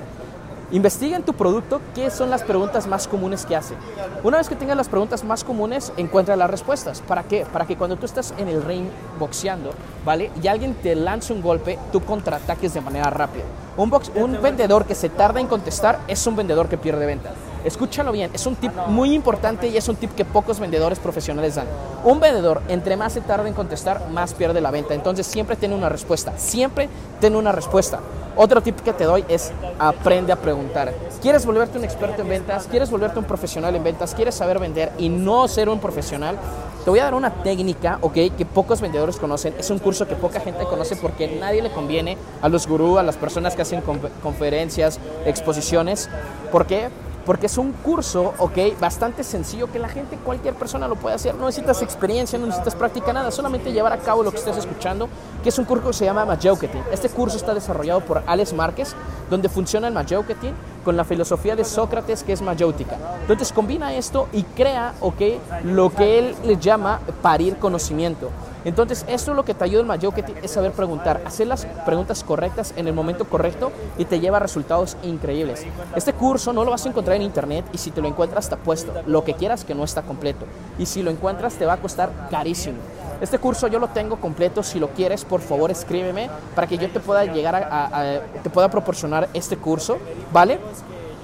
Investiga 0.74 1.16
en 1.16 1.22
tu 1.22 1.34
producto 1.34 1.82
qué 1.94 2.10
son 2.10 2.32
las 2.32 2.42
preguntas 2.42 2.88
más 2.88 3.08
comunes 3.08 3.46
que 3.46 3.56
hace. 3.56 3.76
Una 4.24 4.40
vez 4.40 4.50
que 4.50 4.56
tengas 4.56 4.76
las 4.76 4.90
preguntas 4.90 5.24
más 5.24 5.44
comunes, 5.44 5.94
encuentra 5.98 6.36
las 6.36 6.50
respuestas. 6.50 7.00
¿Para 7.02 7.22
qué? 7.22 7.46
Para 7.46 7.68
que 7.68 7.78
cuando 7.78 7.96
tú 7.96 8.08
estás 8.08 8.34
en 8.40 8.48
el 8.48 8.64
ring 8.64 8.88
boxeando, 9.20 9.70
¿vale? 10.04 10.32
Y 10.42 10.48
alguien 10.48 10.74
te 10.74 10.96
lanza 10.96 11.32
un 11.32 11.44
golpe, 11.44 11.78
tú 11.92 12.02
contraataques 12.02 12.74
de 12.74 12.82
manera 12.82 13.12
rápida. 13.12 13.44
Un, 13.78 13.92
box, 13.92 14.12
un 14.16 14.42
vendedor 14.42 14.86
que 14.86 14.96
se 14.96 15.10
tarda 15.10 15.40
en 15.40 15.46
contestar 15.46 16.00
es 16.08 16.26
un 16.26 16.36
vendedor 16.36 16.68
que 16.68 16.80
pierde 16.80 17.06
venta. 17.06 17.34
Escúchalo 17.64 18.12
bien, 18.12 18.30
es 18.34 18.46
un 18.46 18.56
tip 18.56 18.72
muy 18.88 19.14
importante 19.14 19.68
y 19.68 19.78
es 19.78 19.88
un 19.88 19.96
tip 19.96 20.14
que 20.16 20.26
pocos 20.26 20.60
vendedores 20.60 21.00
profesionales 21.00 21.56
dan. 21.56 21.68
Un 22.04 22.20
vendedor, 22.20 22.62
entre 22.68 22.98
más 22.98 23.14
se 23.14 23.22
tarda 23.22 23.48
en 23.48 23.54
contestar, 23.54 24.10
más 24.10 24.34
pierde 24.34 24.60
la 24.60 24.70
venta. 24.70 24.94
Entonces 24.94 25.26
siempre 25.26 25.56
tiene 25.56 25.74
una 25.74 25.88
respuesta, 25.88 26.34
siempre 26.38 26.90
tiene 27.22 27.38
una 27.38 27.54
respuesta. 27.54 28.00
Otro 28.36 28.62
tip 28.62 28.80
que 28.82 28.94
te 28.94 29.06
doy 29.06 29.24
es 29.30 29.52
aprende 29.80 30.34
a 30.34 30.36
preguntar. 30.36 30.94
¿Quieres 31.22 31.46
volverte 31.46 31.78
un 31.78 31.86
experto 31.86 32.24
en 32.24 32.30
ventas? 32.30 32.68
¿Quieres 32.70 32.90
volverte 32.92 33.20
un 33.20 33.26
profesional 33.26 33.76
en 33.76 33.84
ventas? 33.84 34.14
¿Quieres 34.14 34.36
saber 34.36 34.60
vender 34.60 34.92
y 34.98 35.08
no 35.08 35.48
ser 35.48 35.70
un 35.70 35.80
profesional? 35.80 36.38
Te 36.84 36.90
voy 36.90 37.00
a 37.00 37.04
dar 37.06 37.14
una 37.14 37.44
técnica, 37.44 37.98
¿ok? 38.02 38.14
Que 38.38 38.46
pocos 38.46 38.82
vendedores 38.82 39.16
conocen. 39.16 39.54
Es 39.58 39.70
un 39.70 39.80
curso 39.80 40.06
que 40.06 40.16
poca 40.16 40.42
gente 40.42 40.66
conoce 40.66 40.98
porque 40.98 41.28
nadie 41.40 41.62
le 41.62 41.72
conviene 41.72 42.18
a 42.42 42.50
los 42.50 42.68
gurús, 42.68 43.00
a 43.00 43.04
las 43.04 43.16
personas 43.16 43.56
que 43.56 43.62
hacen 43.62 43.82
conferencias, 44.22 45.00
exposiciones. 45.26 46.10
¿Por 46.52 46.66
qué? 46.66 46.90
Porque 47.26 47.46
es 47.46 47.58
un 47.58 47.72
curso, 47.72 48.34
ok, 48.38 48.80
bastante 48.80 49.24
sencillo 49.24 49.72
que 49.72 49.80
la 49.80 49.88
gente, 49.88 50.18
cualquier 50.18 50.56
persona 50.56 50.88
lo 50.88 50.96
puede 50.96 51.16
hacer. 51.16 51.36
No 51.36 51.46
necesitas 51.46 51.82
experiencia, 51.82 52.38
no 52.38 52.46
necesitas 52.46 52.76
práctica, 52.76 53.14
nada, 53.14 53.32
solamente 53.32 53.72
llevar 53.72 53.94
a 53.94 53.98
cabo 53.98 54.24
lo 54.24 54.32
que 54.32 54.38
estés 54.38 54.58
escuchando, 54.58 55.08
que 55.42 55.50
es 55.50 55.58
un 55.58 55.66
curso 55.66 55.88
que 55.88 55.94
se 55.94 56.06
llama 56.06 56.26
Majeuketing. 56.26 56.84
Este 56.92 57.10
curso 57.10 57.38
está 57.38 57.54
desarrollado 57.54 58.02
por 58.02 58.24
Alex 58.26 58.54
Márquez, 58.54 58.96
donde 59.30 59.50
funciona 59.50 59.88
el 59.88 59.94
Majeuketing 59.94 60.54
con 60.84 60.98
la 60.98 61.06
filosofía 61.06 61.56
de 61.56 61.64
Sócrates, 61.64 62.24
que 62.24 62.34
es 62.34 62.42
mayéutica. 62.42 62.98
Entonces 63.22 63.54
combina 63.54 63.94
esto 63.94 64.28
y 64.34 64.44
crea, 64.44 64.94
ok, 65.00 65.22
lo 65.64 65.92
que 65.92 66.20
él 66.20 66.36
le 66.44 66.58
llama 66.58 67.00
parir 67.22 67.58
conocimiento. 67.58 68.30
Entonces, 68.66 69.06
esto 69.08 69.34
lo 69.34 69.44
que 69.44 69.54
te 69.54 69.64
ayuda 69.64 69.82
el 69.82 69.88
mayor 69.88 70.14
es 70.42 70.52
saber 70.52 70.72
preguntar, 70.72 71.22
hacer 71.26 71.48
las 71.48 71.66
preguntas 71.86 72.24
correctas 72.24 72.74
en 72.78 72.88
el 72.88 72.94
momento 72.94 73.26
correcto 73.26 73.72
y 73.98 74.06
te 74.06 74.20
lleva 74.20 74.38
a 74.38 74.40
resultados 74.40 74.98
increíbles. 75.04 75.66
Este 75.96 76.14
curso 76.14 76.54
no 76.54 76.64
lo 76.64 76.72
vas 76.72 76.86
a 76.86 76.90
encontrar 76.90 77.16
en 77.16 77.24
internet 77.24 77.66
y 77.74 77.78
si 77.78 77.92
te 77.92 78.02
lo 78.02 78.08
encuentras 78.08 78.46
está 78.46 78.58
puesto. 78.58 78.94
Lo 79.06 79.24
que 79.24 79.34
quieras 79.34 79.64
que 79.64 79.76
no 79.76 79.84
está 79.84 80.02
completo. 80.02 80.46
Y 80.78 80.86
si 80.86 81.02
lo 81.02 81.12
encuentras 81.12 81.56
te 81.56 81.66
va 81.66 81.74
a 81.74 81.78
costar 81.78 82.12
carísimo. 82.30 82.78
Este 83.22 83.40
curso 83.40 83.68
yo 83.68 83.80
lo 83.80 83.88
tengo 83.88 84.18
completo. 84.18 84.64
Si 84.64 84.80
lo 84.80 84.90
quieres, 84.90 85.24
por 85.24 85.42
favor, 85.42 85.72
escríbeme 85.72 86.30
para 86.56 86.68
que 86.68 86.78
yo 86.78 86.90
te 86.90 87.00
pueda 87.00 87.26
llegar 87.26 87.56
a, 87.56 88.22
te 88.42 88.50
pueda 88.50 88.70
proporcionar 88.70 89.30
este 89.34 89.58
curso, 89.58 89.98
¿vale? 90.32 90.60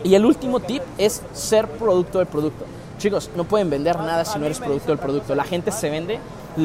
Y 0.04 0.16
el 0.16 0.26
último 0.26 0.60
tip 0.60 0.82
es 0.98 1.22
ser 1.34 1.68
producto 1.68 2.20
del 2.20 2.28
producto. 2.28 2.66
Chicos, 2.98 3.30
no 3.36 3.46
pueden 3.46 3.70
vender 3.70 3.98
nada 3.98 4.26
si 4.26 4.40
no 4.40 4.46
eres 4.46 4.60
producto 4.60 4.88
del 4.90 5.00
producto. 5.00 5.36
La 5.36 5.44
gente 5.44 5.72
se 5.72 5.90
vende 5.90 6.20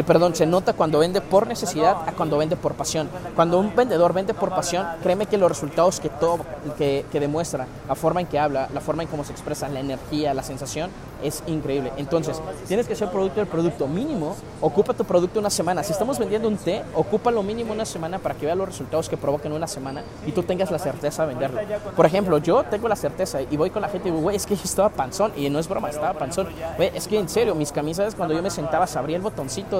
perdón, 0.06 0.34
se 0.34 0.46
nota 0.46 0.72
cuando 0.72 0.98
vende 0.98 1.20
por 1.20 1.46
necesidad 1.46 1.96
a 2.06 2.12
cuando 2.12 2.38
vende 2.38 2.56
por 2.56 2.74
pasión. 2.74 3.08
Cuando 3.34 3.58
un 3.58 3.74
vendedor 3.74 4.12
vende 4.12 4.34
por 4.34 4.50
pasión, 4.50 4.86
créeme 5.02 5.26
que 5.26 5.38
los 5.38 5.48
resultados 5.48 6.00
que, 6.00 6.08
todo, 6.08 6.40
que, 6.76 7.04
que 7.10 7.20
demuestra, 7.20 7.66
la 7.88 7.94
forma 7.94 8.20
en 8.20 8.26
que 8.26 8.38
habla, 8.38 8.68
la 8.72 8.80
forma 8.80 9.02
en 9.02 9.08
cómo 9.08 9.24
se 9.24 9.32
expresa, 9.32 9.68
la 9.68 9.80
energía, 9.80 10.34
la 10.34 10.42
sensación, 10.42 10.90
es 11.22 11.42
increíble. 11.46 11.92
Entonces, 11.96 12.40
tienes 12.68 12.86
que 12.86 12.94
ser 12.94 13.10
producto 13.10 13.40
del 13.40 13.46
producto 13.46 13.86
mínimo, 13.86 14.36
ocupa 14.60 14.94
tu 14.94 15.04
producto 15.04 15.40
una 15.40 15.50
semana. 15.50 15.82
Si 15.82 15.92
estamos 15.92 16.18
vendiendo 16.18 16.48
un 16.48 16.56
té, 16.56 16.82
ocupa 16.94 17.30
lo 17.30 17.42
mínimo 17.42 17.72
una 17.72 17.84
semana 17.84 18.18
para 18.18 18.34
que 18.34 18.46
vea 18.46 18.54
los 18.54 18.68
resultados 18.68 19.08
que 19.08 19.16
provoquen 19.16 19.52
una 19.52 19.66
semana 19.66 20.02
y 20.26 20.32
tú 20.32 20.42
tengas 20.42 20.70
la 20.70 20.78
certeza 20.78 21.26
de 21.26 21.34
venderlo. 21.34 21.60
Por 21.96 22.06
ejemplo, 22.06 22.38
yo 22.38 22.64
tengo 22.64 22.88
la 22.88 22.96
certeza 22.96 23.40
y 23.42 23.56
voy 23.56 23.70
con 23.70 23.82
la 23.82 23.88
gente 23.88 24.08
y 24.08 24.10
digo, 24.10 24.22
güey, 24.22 24.36
es 24.36 24.46
que 24.46 24.54
yo 24.54 24.62
estaba 24.64 24.90
panzón 24.90 25.32
y 25.36 25.48
no 25.48 25.58
es 25.58 25.68
broma, 25.68 25.88
estaba 25.88 26.12
panzón. 26.14 26.48
Güey, 26.76 26.90
es 26.94 27.08
que 27.08 27.18
en 27.18 27.28
serio, 27.28 27.54
mis 27.54 27.72
camisas 27.72 28.14
cuando 28.14 28.34
yo 28.34 28.42
me 28.42 28.50
sentaba 28.50 28.86
se 28.86 28.98
abría 28.98 29.16
el 29.16 29.22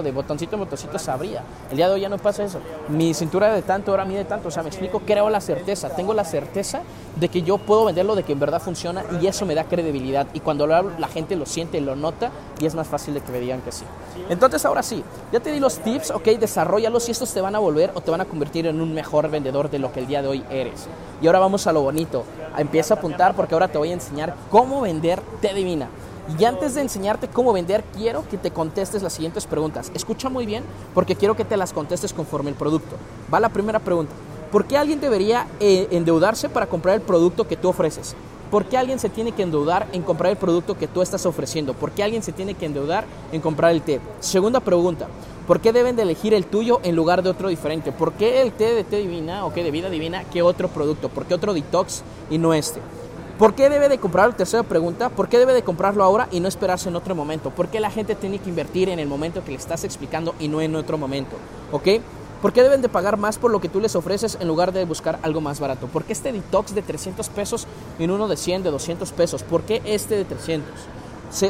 de 0.03 0.13
botoncito 0.13 0.57
en 0.57 0.61
botoncito 0.61 0.99
se 0.99 1.11
abría. 1.11 1.43
El 1.71 1.77
día 1.77 1.89
de 1.89 1.95
hoy 1.95 2.01
ya 2.01 2.09
no 2.09 2.19
pasa 2.19 2.45
eso. 2.45 2.61
Mi 2.89 3.15
cintura 3.15 3.53
de 3.53 3.63
tanto, 3.63 3.91
ahora 3.91 4.05
mide 4.05 4.25
tanto. 4.25 4.49
O 4.49 4.51
sea, 4.51 4.63
me 4.63 4.69
explico, 4.69 5.01
creo 5.01 5.31
la 5.31 5.41
certeza, 5.41 5.91
tengo 5.91 6.15
la 6.15 6.25
certeza 6.25 6.83
de 7.17 7.29
que 7.29 7.43
yo 7.43 7.59
puedo 7.59 7.85
venderlo, 7.85 8.15
de 8.15 8.23
que 8.23 8.33
en 8.33 8.41
verdad 8.41 8.61
funciona 8.61 9.05
y 9.21 9.27
eso 9.27 9.47
me 9.47 9.55
da 9.55 9.65
credibilidad. 9.65 10.27
Y 10.35 10.41
cuando 10.41 10.67
lo 10.67 10.75
hablo, 10.75 10.93
la 10.99 11.09
gente 11.09 11.37
lo 11.37 11.47
siente, 11.47 11.81
lo 11.81 11.97
nota 11.97 12.31
y 12.61 12.67
es 12.67 12.75
más 12.75 12.89
fácil 12.89 13.15
de 13.15 13.21
que 13.21 13.33
me 13.33 13.41
digan 13.41 13.61
que 13.61 13.73
sí. 13.73 13.85
Entonces, 14.29 14.65
ahora 14.65 14.83
sí, 14.83 15.03
ya 15.33 15.41
te 15.41 15.53
di 15.53 15.61
los 15.61 15.79
tips, 15.79 16.11
ok, 16.11 16.25
desarrollalos 16.39 17.09
y 17.09 17.13
estos 17.13 17.33
te 17.33 17.41
van 17.41 17.55
a 17.55 17.59
volver 17.59 17.93
o 17.95 18.01
te 18.01 18.11
van 18.11 18.21
a 18.21 18.25
convertir 18.25 18.67
en 18.67 18.81
un 18.81 18.93
mejor 18.95 19.29
vendedor 19.31 19.71
de 19.71 19.79
lo 19.79 19.93
que 19.93 20.01
el 20.01 20.07
día 20.07 20.23
de 20.23 20.29
hoy 20.29 20.45
eres. 20.51 20.87
Y 21.21 21.27
ahora 21.27 21.39
vamos 21.39 21.67
a 21.67 21.73
lo 21.73 21.83
bonito. 21.83 22.25
Empieza 22.57 22.95
a 22.95 22.97
apuntar 22.99 23.35
porque 23.35 23.55
ahora 23.55 23.69
te 23.69 23.79
voy 23.79 23.91
a 23.91 23.95
enseñar 23.95 24.35
cómo 24.51 24.81
vender 24.81 25.21
Te 25.41 25.55
Divina. 25.55 25.89
Y 26.38 26.45
antes 26.45 26.75
de 26.75 26.81
enseñarte 26.81 27.28
cómo 27.28 27.52
vender, 27.52 27.85
quiero 27.97 28.26
que 28.28 28.38
te 28.38 28.50
contestes 28.50 29.02
las 29.02 29.12
siguientes 29.12 29.47
preguntas. 29.47 29.93
Escucha 29.95 30.31
muy 30.31 30.47
bien 30.47 30.64
porque 30.95 31.16
quiero 31.16 31.37
que 31.37 31.45
te 31.45 31.57
las 31.57 31.73
contestes 31.73 32.14
conforme 32.14 32.50
el 32.50 32.57
producto. 32.57 32.97
Va 33.33 33.40
la 33.40 33.50
primera 33.50 33.78
pregunta. 33.78 34.12
¿Por 34.50 34.64
qué 34.64 34.78
alguien 34.78 35.00
debería 35.00 35.47
eh, 35.61 35.88
endeudarse 35.90 36.49
para 36.49 36.66
comprar 36.66 36.95
el 36.95 37.02
producto 37.02 37.47
que 37.47 37.57
tú 37.57 37.69
ofreces? 37.69 38.16
¿Por 38.50 38.64
qué 38.66 38.78
alguien 38.78 38.99
se 38.99 39.09
tiene 39.09 39.33
que 39.33 39.43
endeudar 39.43 39.87
en 39.93 40.02
comprar 40.02 40.31
el 40.31 40.38
producto 40.38 40.78
que 40.78 40.87
tú 40.87 41.02
estás 41.02 41.26
ofreciendo? 41.26 41.75
¿Por 41.75 41.90
qué 41.90 42.04
alguien 42.04 42.23
se 42.23 42.33
tiene 42.33 42.54
que 42.54 42.66
endeudar 42.66 43.04
en 43.33 43.40
comprar 43.40 43.73
el 43.73 43.83
té? 43.83 44.00
Segunda 44.21 44.61
pregunta. 44.61 45.09
¿Por 45.47 45.61
qué 45.61 45.73
deben 45.73 45.97
de 45.97 46.02
elegir 46.02 46.33
el 46.33 46.47
tuyo 46.47 46.81
en 46.85 46.97
lugar 46.97 47.23
de 47.23 47.31
otro 47.31 47.49
diferente? 47.49 47.93
¿Por 47.93 48.12
qué 48.12 48.40
el 48.40 48.52
té 48.52 48.75
de 48.75 48.85
té 48.85 48.99
divina 48.99 49.45
o 49.45 49.52
qué 49.52 49.62
de 49.62 49.71
vida 49.71 49.90
divina 49.90 50.25
que 50.25 50.40
otro 50.40 50.69
producto? 50.69 51.11
¿Por 51.11 51.26
qué 51.26 51.35
otro 51.35 51.52
detox 51.52 52.02
y 52.31 52.38
no 52.38 52.54
este? 52.54 52.81
¿Por 53.38 53.57
qué 53.57 53.69
debe 53.69 53.88
de 53.88 53.99
comprarlo? 53.99 54.37
Tercera 54.37 54.62
pregunta, 54.62 55.09
¿por 55.09 55.29
qué 55.29 55.38
debe 55.38 55.55
de 55.55 55.64
comprarlo 55.64 56.05
ahora 56.05 56.29
y 56.31 56.38
no 56.38 56.47
esperarse 56.47 56.88
en 56.88 56.95
otro 56.95 57.17
momento? 57.17 57.50
¿Por 57.50 57.67
qué 57.67 57.81
la 57.81 57.91
gente 57.91 58.14
tiene 58.14 58.38
que 58.38 58.49
invertir 58.49 58.88
en 58.88 59.00
el 59.00 59.09
momento 59.09 59.43
que 59.43 59.50
le 59.50 59.57
estás 59.57 59.83
explicando 59.83 60.37
y 60.38 60.47
no 60.47 60.61
en 60.61 60.76
otro 60.76 60.99
momento? 60.99 61.35
¿Ok? 61.73 61.88
¿Por 62.41 62.53
qué 62.53 62.62
deben 62.62 62.81
de 62.81 62.88
pagar 62.88 63.17
más 63.17 63.38
por 63.38 63.50
lo 63.50 63.61
que 63.61 63.69
tú 63.69 63.81
les 63.81 63.97
ofreces 63.97 64.38
en 64.41 64.47
lugar 64.47 64.73
de 64.73 64.85
buscar 64.85 65.19
algo 65.23 65.41
más 65.41 65.59
barato? 65.59 65.88
¿Por 65.88 66.05
qué 66.05 66.12
este 66.12 66.31
detox 66.31 66.76
de 66.76 66.83
300 66.83 67.29
pesos 67.31 67.67
en 67.99 68.12
uno 68.12 68.29
de 68.29 68.37
100, 68.37 68.62
de 68.62 68.71
200 68.71 69.11
pesos? 69.11 69.43
¿Por 69.43 69.62
qué 69.62 69.83
este 69.85 70.17
de 70.17 70.25
300? 70.25 70.73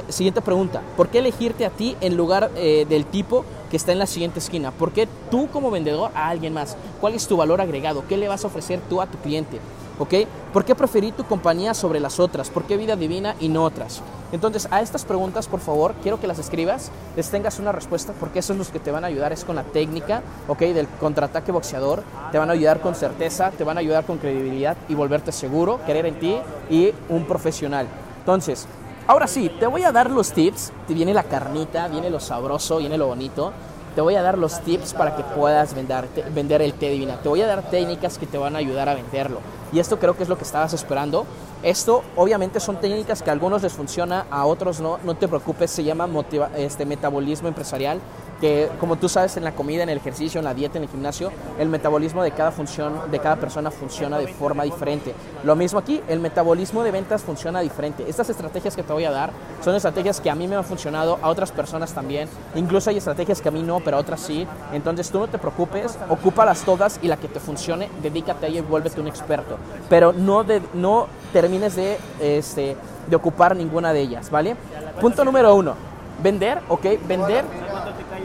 siguiente 0.08 0.40
pregunta, 0.40 0.80
¿por 0.96 1.08
qué 1.08 1.18
elegirte 1.18 1.66
a 1.66 1.70
ti 1.70 1.94
en 2.00 2.16
lugar 2.16 2.50
eh, 2.56 2.86
del 2.88 3.04
tipo 3.04 3.44
que 3.70 3.76
está 3.76 3.92
en 3.92 3.98
la 3.98 4.06
siguiente 4.06 4.38
esquina? 4.38 4.70
¿Por 4.70 4.92
qué 4.92 5.06
tú 5.30 5.48
como 5.50 5.70
vendedor 5.70 6.10
a 6.14 6.30
alguien 6.30 6.54
más? 6.54 6.78
¿Cuál 7.02 7.12
es 7.12 7.26
tu 7.26 7.36
valor 7.36 7.60
agregado? 7.60 8.04
¿Qué 8.08 8.16
le 8.16 8.26
vas 8.26 8.44
a 8.44 8.46
ofrecer 8.46 8.80
tú 8.88 9.02
a 9.02 9.06
tu 9.06 9.18
cliente? 9.18 9.60
¿Ok? 9.98 10.14
¿Por 10.52 10.64
qué 10.64 10.74
preferir 10.74 11.14
tu 11.14 11.24
compañía 11.24 11.72
sobre 11.74 12.00
las 12.00 12.18
otras? 12.18 12.50
¿Por 12.50 12.64
qué 12.64 12.76
vida 12.76 12.96
divina 12.96 13.36
y 13.40 13.48
no 13.48 13.62
otras? 13.64 14.02
Entonces, 14.32 14.66
a 14.72 14.80
estas 14.80 15.04
preguntas, 15.04 15.46
por 15.46 15.60
favor, 15.60 15.94
quiero 16.02 16.18
que 16.18 16.26
las 16.26 16.40
escribas, 16.40 16.90
les 17.14 17.30
tengas 17.30 17.60
una 17.60 17.70
respuesta, 17.70 18.12
porque 18.18 18.40
eso 18.40 18.52
es 18.52 18.58
lo 18.58 18.64
que 18.64 18.80
te 18.80 18.90
van 18.90 19.04
a 19.04 19.06
ayudar, 19.06 19.32
es 19.32 19.44
con 19.44 19.54
la 19.54 19.62
técnica, 19.62 20.22
¿ok? 20.48 20.58
Del 20.58 20.88
contraataque 20.88 21.52
boxeador, 21.52 22.02
te 22.32 22.38
van 22.38 22.50
a 22.50 22.54
ayudar 22.54 22.80
con 22.80 22.96
certeza, 22.96 23.52
te 23.52 23.62
van 23.62 23.76
a 23.76 23.80
ayudar 23.80 24.04
con 24.04 24.18
credibilidad 24.18 24.76
y 24.88 24.94
volverte 24.94 25.30
seguro, 25.30 25.78
creer 25.86 26.06
en 26.06 26.18
ti 26.18 26.36
y 26.68 26.92
un 27.08 27.26
profesional. 27.26 27.86
Entonces, 28.18 28.66
ahora 29.06 29.28
sí, 29.28 29.52
te 29.60 29.68
voy 29.68 29.84
a 29.84 29.92
dar 29.92 30.10
los 30.10 30.32
tips, 30.32 30.72
te 30.88 30.94
viene 30.94 31.14
la 31.14 31.22
carnita, 31.22 31.86
viene 31.86 32.10
lo 32.10 32.18
sabroso, 32.18 32.78
viene 32.78 32.98
lo 32.98 33.06
bonito 33.06 33.52
te 33.94 34.00
voy 34.00 34.16
a 34.16 34.22
dar 34.22 34.36
los 34.38 34.60
tips 34.62 34.92
para 34.92 35.14
que 35.14 35.22
puedas 35.22 35.74
vender, 35.74 36.08
vender 36.34 36.62
el 36.62 36.74
té 36.74 36.90
divina. 36.90 37.16
Te 37.22 37.28
voy 37.28 37.42
a 37.42 37.46
dar 37.46 37.62
técnicas 37.70 38.18
que 38.18 38.26
te 38.26 38.36
van 38.36 38.56
a 38.56 38.58
ayudar 38.58 38.88
a 38.88 38.94
venderlo. 38.94 39.38
Y 39.74 39.80
esto 39.80 39.98
creo 39.98 40.16
que 40.16 40.22
es 40.22 40.28
lo 40.28 40.38
que 40.38 40.44
estabas 40.44 40.72
esperando. 40.72 41.26
Esto 41.64 42.04
obviamente 42.14 42.60
son 42.60 42.80
técnicas 42.80 43.22
que 43.22 43.30
a 43.30 43.32
algunos 43.32 43.62
les 43.62 43.72
funciona, 43.72 44.26
a 44.30 44.46
otros 44.46 44.80
no. 44.80 44.98
No 45.02 45.16
te 45.16 45.26
preocupes, 45.26 45.72
se 45.72 45.82
llama 45.82 46.08
este, 46.56 46.86
metabolismo 46.86 47.48
empresarial 47.48 48.00
que 48.40 48.68
como 48.80 48.96
tú 48.96 49.08
sabes 49.08 49.36
en 49.36 49.44
la 49.44 49.52
comida, 49.52 49.82
en 49.82 49.88
el 49.88 49.98
ejercicio, 49.98 50.38
en 50.38 50.44
la 50.44 50.54
dieta, 50.54 50.78
en 50.78 50.84
el 50.84 50.90
gimnasio, 50.90 51.30
el 51.58 51.68
metabolismo 51.68 52.22
de 52.22 52.32
cada 52.32 52.50
función, 52.50 53.10
de 53.10 53.18
cada 53.18 53.36
persona 53.36 53.70
funciona 53.70 54.18
de 54.18 54.28
forma 54.28 54.64
diferente. 54.64 55.14
Lo 55.44 55.56
mismo 55.56 55.78
aquí, 55.78 56.02
el 56.08 56.20
metabolismo 56.20 56.82
de 56.82 56.90
ventas 56.90 57.22
funciona 57.22 57.60
diferente. 57.60 58.04
Estas 58.08 58.30
estrategias 58.30 58.76
que 58.76 58.82
te 58.82 58.92
voy 58.92 59.04
a 59.04 59.10
dar 59.10 59.30
son 59.62 59.74
estrategias 59.74 60.20
que 60.20 60.30
a 60.30 60.34
mí 60.34 60.46
me 60.48 60.56
han 60.56 60.64
funcionado, 60.64 61.18
a 61.22 61.28
otras 61.28 61.52
personas 61.52 61.92
también. 61.92 62.28
Incluso 62.54 62.90
hay 62.90 62.98
estrategias 62.98 63.40
que 63.40 63.48
a 63.48 63.52
mí 63.52 63.62
no, 63.62 63.80
pero 63.80 63.96
a 63.96 64.00
otras 64.00 64.20
sí. 64.20 64.46
Entonces 64.72 65.10
tú 65.10 65.20
no 65.20 65.28
te 65.28 65.38
preocupes, 65.38 65.98
ocúpalas 66.08 66.62
todas 66.64 66.98
y 67.02 67.08
la 67.08 67.16
que 67.16 67.28
te 67.28 67.40
funcione, 67.40 67.88
dedícate 68.02 68.46
a 68.46 68.48
ella 68.48 68.58
y 68.58 68.62
vuélvete 68.62 69.00
un 69.00 69.08
experto. 69.08 69.56
Pero 69.88 70.12
no, 70.12 70.44
de, 70.44 70.62
no 70.72 71.06
termines 71.32 71.76
de, 71.76 71.98
este, 72.20 72.76
de 73.06 73.16
ocupar 73.16 73.54
ninguna 73.56 73.92
de 73.92 74.00
ellas, 74.00 74.30
¿vale? 74.30 74.56
Punto 75.00 75.24
número 75.24 75.54
uno, 75.54 75.74
vender, 76.22 76.60
¿ok? 76.68 76.86
Vender 77.06 77.44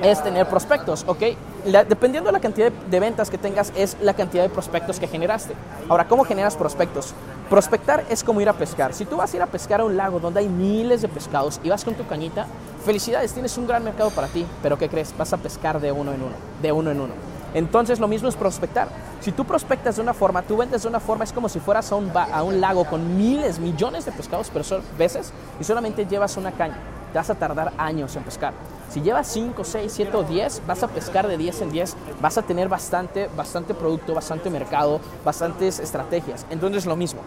es 0.01 0.23
tener 0.23 0.47
prospectos, 0.47 1.03
¿ok? 1.07 1.23
dependiendo 1.65 2.29
de 2.29 2.31
la 2.31 2.39
cantidad 2.39 2.71
de, 2.71 2.99
ventas 2.99 3.29
que 3.29 3.37
tengas, 3.37 3.73
es 3.75 3.97
la 4.01 4.13
cantidad 4.13 4.43
de 4.43 4.49
prospectos 4.49 4.99
que 4.99 5.07
generaste. 5.07 5.53
Ahora, 5.89 6.07
¿cómo 6.07 6.23
generas 6.23 6.55
prospectos? 6.55 7.13
Prospectar 7.49 8.05
es 8.09 8.23
como 8.23 8.39
ir 8.41 8.47
a 8.47 8.53
pescar. 8.53 8.93
Si 8.93 9.05
tú 9.05 9.17
vas 9.17 9.33
a 9.33 9.35
ir 9.35 9.41
a 9.41 9.47
pescar 9.47 9.81
a 9.81 9.85
un 9.85 9.97
lago 9.97 10.19
donde 10.19 10.39
hay 10.39 10.47
miles 10.47 11.01
de 11.01 11.07
pescados 11.07 11.59
y 11.63 11.69
vas 11.69 11.83
con 11.83 11.95
tu 11.95 12.07
cañita, 12.07 12.47
felicidades, 12.85 13.33
tienes 13.33 13.57
un 13.57 13.67
gran 13.67 13.83
mercado 13.83 14.09
para 14.11 14.27
ti, 14.27 14.45
pero 14.63 14.77
¿qué 14.77 14.87
crees? 14.87 15.15
Vas 15.17 15.33
a 15.33 15.37
pescar 15.37 15.79
de 15.81 15.91
uno 15.91 16.13
en 16.13 16.21
uno, 16.21 16.35
de 16.61 16.71
uno 16.71 16.91
en 16.91 17.01
uno. 17.01 17.13
Entonces 17.53 17.99
lo 17.99 18.07
mismo 18.07 18.29
es 18.29 18.35
prospectar. 18.35 18.87
Si 19.21 19.31
tú 19.31 19.45
prospectas 19.45 19.97
de 19.97 20.01
una 20.01 20.13
forma, 20.13 20.41
tú 20.41 20.57
vendes 20.57 20.83
de 20.83 20.87
una 20.87 20.99
forma, 20.99 21.23
es 21.23 21.33
como 21.33 21.49
si 21.49 21.59
fueras 21.59 21.91
a 21.91 21.95
un, 21.95 22.61
lago 22.61 22.85
con 22.85 23.17
miles, 23.17 23.59
millones 23.59 24.05
de 24.05 24.11
pescados, 24.11 24.49
pero 24.53 24.63
veces, 24.97 25.33
y 25.59 25.63
solamente 25.63 26.05
llevas 26.05 26.37
una 26.37 26.51
caña. 26.51 26.77
Te 27.11 27.17
vas 27.17 27.29
a 27.29 27.35
tardar 27.35 27.73
años 27.77 28.15
en 28.15 28.23
pescar. 28.23 28.53
Si 28.89 29.01
llevas 29.01 29.27
5, 29.27 29.63
6, 29.63 29.91
7 29.91 30.17
o 30.17 30.23
10, 30.23 30.63
vas 30.65 30.83
a 30.83 30.87
pescar 30.87 31.27
de 31.27 31.37
10 31.37 31.61
en 31.61 31.71
10, 31.71 31.95
vas 32.21 32.37
a 32.37 32.41
tener 32.41 32.69
bastante, 32.69 33.29
bastante 33.35 33.73
producto, 33.73 34.15
bastante 34.15 34.49
mercado, 34.49 34.99
bastantes 35.23 35.79
estrategias. 35.79 36.45
Entonces 36.49 36.85
lo 36.85 36.95
mismo. 36.95 37.21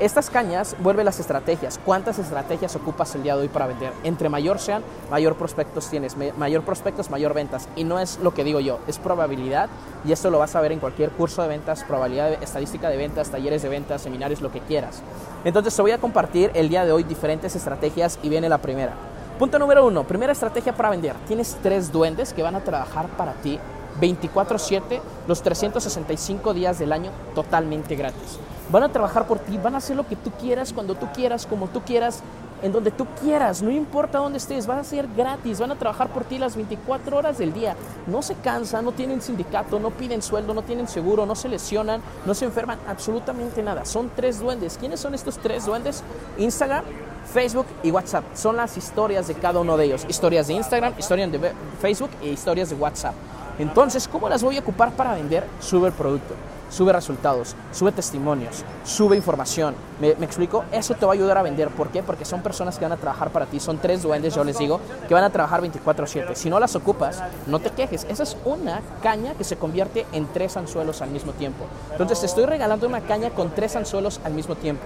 Estas 0.00 0.30
cañas 0.30 0.76
vuelven 0.78 1.06
las 1.06 1.18
estrategias. 1.18 1.80
¿Cuántas 1.84 2.20
estrategias 2.20 2.76
ocupas 2.76 3.16
el 3.16 3.24
día 3.24 3.34
de 3.34 3.42
hoy 3.42 3.48
para 3.48 3.66
vender? 3.66 3.92
Entre 4.04 4.28
mayor 4.28 4.60
sean, 4.60 4.84
mayor 5.10 5.34
prospectos 5.34 5.90
tienes. 5.90 6.16
Mayor 6.36 6.62
prospectos, 6.62 7.10
mayor 7.10 7.34
ventas. 7.34 7.68
Y 7.74 7.82
no 7.82 7.98
es 7.98 8.20
lo 8.20 8.32
que 8.32 8.44
digo 8.44 8.60
yo, 8.60 8.78
es 8.86 8.96
probabilidad. 8.98 9.68
Y 10.04 10.12
esto 10.12 10.30
lo 10.30 10.38
vas 10.38 10.54
a 10.54 10.60
ver 10.60 10.70
en 10.70 10.78
cualquier 10.78 11.10
curso 11.10 11.42
de 11.42 11.48
ventas, 11.48 11.82
probabilidad, 11.82 12.40
estadística 12.40 12.88
de 12.90 12.96
ventas, 12.96 13.30
talleres 13.30 13.62
de 13.62 13.70
ventas, 13.70 14.00
seminarios, 14.00 14.40
lo 14.40 14.52
que 14.52 14.60
quieras. 14.60 15.02
Entonces 15.44 15.74
te 15.74 15.82
voy 15.82 15.90
a 15.90 15.98
compartir 15.98 16.52
el 16.54 16.68
día 16.68 16.84
de 16.84 16.92
hoy 16.92 17.02
diferentes 17.02 17.56
estrategias 17.56 18.20
y 18.22 18.28
viene 18.28 18.48
la 18.48 18.58
primera. 18.58 18.92
Punto 19.36 19.58
número 19.58 19.84
uno, 19.84 20.04
primera 20.04 20.32
estrategia 20.32 20.76
para 20.76 20.90
vender. 20.90 21.16
Tienes 21.26 21.56
tres 21.60 21.90
duendes 21.90 22.32
que 22.32 22.44
van 22.44 22.54
a 22.54 22.62
trabajar 22.62 23.08
para 23.16 23.32
ti 23.32 23.58
24/7, 24.00 25.00
los 25.26 25.42
365 25.42 26.54
días 26.54 26.78
del 26.78 26.92
año 26.92 27.10
totalmente 27.34 27.96
gratis. 27.96 28.38
Van 28.70 28.82
a 28.82 28.88
trabajar 28.90 29.26
por 29.26 29.38
ti, 29.38 29.56
van 29.56 29.74
a 29.74 29.78
hacer 29.78 29.96
lo 29.96 30.06
que 30.06 30.14
tú 30.14 30.30
quieras, 30.32 30.72
cuando 30.72 30.94
tú 30.94 31.06
quieras, 31.14 31.46
como 31.46 31.68
tú 31.68 31.80
quieras, 31.82 32.22
en 32.60 32.72
donde 32.72 32.90
tú 32.90 33.06
quieras, 33.22 33.62
no 33.62 33.70
importa 33.70 34.18
dónde 34.18 34.38
estés, 34.38 34.66
van 34.66 34.78
a 34.78 34.84
ser 34.84 35.06
gratis, 35.16 35.60
van 35.60 35.70
a 35.70 35.76
trabajar 35.76 36.08
por 36.08 36.24
ti 36.24 36.38
las 36.38 36.56
24 36.56 37.16
horas 37.16 37.38
del 37.38 37.52
día. 37.52 37.76
No 38.06 38.20
se 38.20 38.34
cansan, 38.34 38.84
no 38.84 38.92
tienen 38.92 39.22
sindicato, 39.22 39.78
no 39.78 39.90
piden 39.90 40.22
sueldo, 40.22 40.54
no 40.54 40.62
tienen 40.62 40.88
seguro, 40.88 41.24
no 41.24 41.34
se 41.34 41.48
lesionan, 41.48 42.02
no 42.26 42.34
se 42.34 42.44
enferman, 42.44 42.78
absolutamente 42.86 43.62
nada. 43.62 43.84
Son 43.84 44.10
tres 44.14 44.40
duendes. 44.40 44.76
¿Quiénes 44.78 45.00
son 45.00 45.14
estos 45.14 45.38
tres 45.38 45.66
duendes? 45.66 46.02
Instagram, 46.36 46.84
Facebook 47.32 47.66
y 47.82 47.90
WhatsApp. 47.90 48.24
Son 48.34 48.56
las 48.56 48.76
historias 48.76 49.28
de 49.28 49.34
cada 49.34 49.60
uno 49.60 49.76
de 49.76 49.86
ellos. 49.86 50.04
Historias 50.08 50.48
de 50.48 50.54
Instagram, 50.54 50.94
historias 50.98 51.30
de 51.32 51.52
Facebook 51.80 52.10
e 52.22 52.28
historias 52.28 52.70
de 52.70 52.76
WhatsApp. 52.76 53.14
Entonces, 53.58 54.06
¿cómo 54.08 54.28
las 54.28 54.42
voy 54.42 54.56
a 54.56 54.60
ocupar 54.60 54.92
para 54.92 55.14
vender? 55.14 55.44
Sube 55.60 55.88
el 55.88 55.94
producto 55.94 56.34
sube 56.70 56.92
resultados, 56.92 57.56
sube 57.72 57.92
testimonios, 57.92 58.64
sube 58.84 59.16
información. 59.16 59.74
¿Me, 60.00 60.10
explico? 60.10 60.64
Eso 60.70 60.94
te 60.94 61.04
va 61.04 61.12
a 61.12 61.14
ayudar 61.14 61.38
a 61.38 61.42
vender. 61.42 61.68
¿Por 61.70 61.88
qué? 61.88 62.02
Porque 62.02 62.24
son 62.24 62.42
personas 62.42 62.78
que 62.78 62.84
van 62.84 62.92
a 62.92 62.96
trabajar 62.96 63.30
para 63.30 63.46
ti. 63.46 63.58
Son 63.58 63.78
tres 63.78 64.02
duendes, 64.02 64.34
yo 64.34 64.44
les 64.44 64.58
digo, 64.58 64.80
que 65.08 65.14
van 65.14 65.24
a 65.24 65.30
trabajar 65.30 65.60
24/7. 65.60 66.34
Si 66.34 66.50
no 66.50 66.60
las 66.60 66.76
ocupas, 66.76 67.22
no 67.46 67.58
te 67.58 67.70
quejes. 67.70 68.06
Esa 68.08 68.22
es 68.22 68.36
una 68.44 68.80
caña 69.02 69.34
que 69.34 69.44
se 69.44 69.56
convierte 69.56 70.06
en 70.12 70.26
tres 70.26 70.56
anzuelos 70.56 71.02
al 71.02 71.10
mismo 71.10 71.32
tiempo. 71.32 71.64
Entonces 71.92 72.20
te 72.20 72.26
estoy 72.26 72.44
regalando 72.44 72.86
una 72.86 73.00
caña 73.00 73.30
con 73.30 73.50
tres 73.50 73.74
anzuelos 73.76 74.20
al 74.24 74.34
mismo 74.34 74.54
tiempo. 74.54 74.84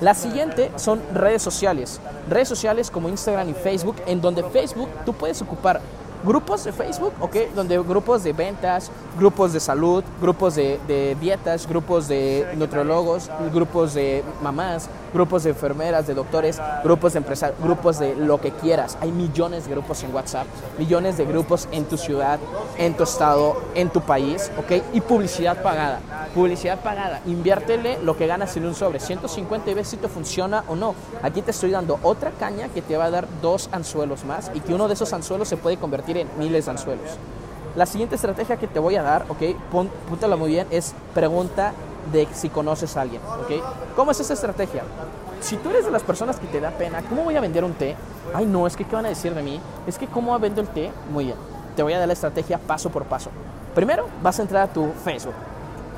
La 0.00 0.14
siguiente 0.14 0.70
son 0.76 1.00
redes 1.14 1.42
sociales. 1.42 2.00
Redes 2.28 2.48
sociales 2.48 2.90
como 2.90 3.08
Instagram 3.08 3.48
y 3.50 3.54
Facebook, 3.54 3.96
en 4.06 4.20
donde 4.20 4.42
Facebook 4.44 4.88
tú 5.04 5.12
puedes 5.12 5.40
ocupar 5.42 5.80
grupos 6.24 6.64
de 6.64 6.72
Facebook, 6.72 7.12
¿ok? 7.20 7.36
Donde 7.54 7.78
grupos 7.78 8.24
de 8.24 8.32
ventas, 8.32 8.90
grupos 9.18 9.52
de 9.52 9.60
salud, 9.60 10.04
grupos 10.20 10.54
de, 10.54 10.80
de 10.86 11.16
dietas, 11.20 11.66
grupos 11.66 12.08
de 12.08 12.46
nutriólogos, 12.56 13.30
grupos 13.52 13.94
de 13.94 14.22
mamás, 14.42 14.88
grupos 15.12 15.44
de 15.44 15.50
enfermeras, 15.50 16.06
de 16.06 16.14
doctores, 16.14 16.60
grupos 16.84 17.12
de 17.12 17.18
empresarios, 17.18 17.58
grupos 17.60 17.98
de 17.98 18.14
lo 18.14 18.40
que 18.40 18.50
quieras. 18.52 18.98
Hay 19.00 19.10
millones 19.10 19.66
de 19.66 19.72
grupos 19.72 20.02
en 20.02 20.14
WhatsApp, 20.14 20.46
millones 20.78 21.16
de 21.16 21.24
grupos 21.24 21.68
en 21.72 21.84
tu 21.84 21.96
ciudad, 21.96 22.38
en 22.76 22.96
tu 22.96 23.04
estado, 23.04 23.56
en 23.74 23.90
tu 23.90 24.00
país, 24.00 24.50
¿ok? 24.58 24.82
Y 24.92 25.00
publicidad 25.00 25.62
pagada. 25.62 26.00
Publicidad 26.34 26.80
pagada. 26.80 27.20
Inviértele 27.26 27.98
lo 28.02 28.16
que 28.16 28.26
ganas 28.26 28.56
en 28.56 28.66
un 28.66 28.74
sobre, 28.74 29.00
150 29.00 29.70
y 29.70 29.74
ves 29.74 29.88
si 29.88 29.96
te 29.96 30.08
funciona 30.08 30.64
o 30.68 30.76
no. 30.76 30.94
Aquí 31.22 31.42
te 31.42 31.50
estoy 31.50 31.70
dando 31.70 31.98
otra 32.02 32.30
caña 32.30 32.68
que 32.68 32.82
te 32.82 32.96
va 32.96 33.04
a 33.04 33.10
dar 33.10 33.26
dos 33.40 33.68
anzuelos 33.72 34.24
más 34.24 34.50
y 34.54 34.60
que 34.60 34.74
uno 34.74 34.88
de 34.88 34.94
esos 34.94 35.12
anzuelos 35.12 35.48
se 35.48 35.56
puede 35.56 35.76
convertir 35.76 36.07
en 36.16 36.28
miles 36.38 36.64
de 36.64 36.70
anzuelos. 36.70 37.10
La 37.76 37.86
siguiente 37.86 38.16
estrategia 38.16 38.56
que 38.56 38.66
te 38.66 38.78
voy 38.78 38.96
a 38.96 39.02
dar, 39.02 39.26
ok, 39.28 39.42
púntala 40.08 40.36
muy 40.36 40.50
bien, 40.50 40.66
es 40.70 40.94
pregunta 41.14 41.72
de 42.12 42.26
si 42.32 42.48
conoces 42.48 42.96
a 42.96 43.02
alguien, 43.02 43.20
¿ok? 43.22 43.62
¿Cómo 43.94 44.10
es 44.10 44.20
esa 44.20 44.32
estrategia? 44.32 44.82
Si 45.40 45.56
tú 45.56 45.70
eres 45.70 45.84
de 45.84 45.90
las 45.90 46.02
personas 46.02 46.40
que 46.40 46.46
te 46.46 46.60
da 46.60 46.70
pena, 46.70 47.02
¿cómo 47.08 47.22
voy 47.22 47.36
a 47.36 47.40
vender 47.40 47.62
un 47.62 47.74
té? 47.74 47.94
Ay, 48.34 48.46
no, 48.46 48.66
es 48.66 48.76
que 48.76 48.84
¿qué 48.84 48.96
van 48.96 49.06
a 49.06 49.10
decir 49.10 49.34
de 49.34 49.42
mí? 49.42 49.60
Es 49.86 49.98
que 49.98 50.06
¿cómo 50.06 50.36
vendo 50.38 50.60
el 50.60 50.68
té? 50.68 50.90
Muy 51.12 51.26
bien, 51.26 51.36
te 51.76 51.82
voy 51.82 51.92
a 51.92 51.98
dar 51.98 52.08
la 52.08 52.14
estrategia 52.14 52.58
paso 52.58 52.90
por 52.90 53.04
paso. 53.04 53.30
Primero, 53.74 54.06
vas 54.22 54.38
a 54.38 54.42
entrar 54.42 54.62
a 54.64 54.72
tu 54.72 54.90
Facebook. 55.04 55.34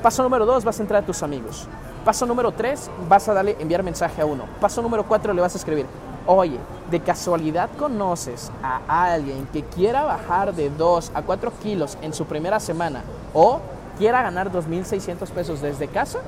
Paso 0.03 0.21
número 0.21 0.45
dos, 0.45 0.63
vas 0.63 0.77
a 0.79 0.81
entrar 0.83 1.03
a 1.03 1.05
tus 1.05 1.23
amigos. 1.23 1.67
Paso 2.05 2.25
número 2.25 2.51
tres, 2.51 2.91
vas 3.07 3.27
a 3.27 3.33
darle 3.33 3.55
enviar 3.59 3.81
mensaje 3.81 4.21
a 4.21 4.25
uno. 4.25 4.45
Paso 4.59 4.81
número 4.81 5.05
cuatro, 5.07 5.33
le 5.33 5.41
vas 5.41 5.55
a 5.55 5.57
escribir, 5.57 5.85
oye, 6.25 6.57
de 6.89 6.99
casualidad 6.99 7.69
conoces 7.77 8.51
a 8.63 9.13
alguien 9.13 9.47
que 9.51 9.63
quiera 9.63 10.03
bajar 10.03 10.53
de 10.53 10.69
2 10.69 11.11
a 11.13 11.21
4 11.21 11.51
kilos 11.61 11.97
en 12.01 12.13
su 12.13 12.25
primera 12.25 12.59
semana 12.59 13.01
o 13.33 13.59
quiera 13.97 14.21
ganar 14.21 14.51
2.600 14.51 15.29
pesos 15.29 15.61
desde 15.61 15.87
casa 15.87 16.19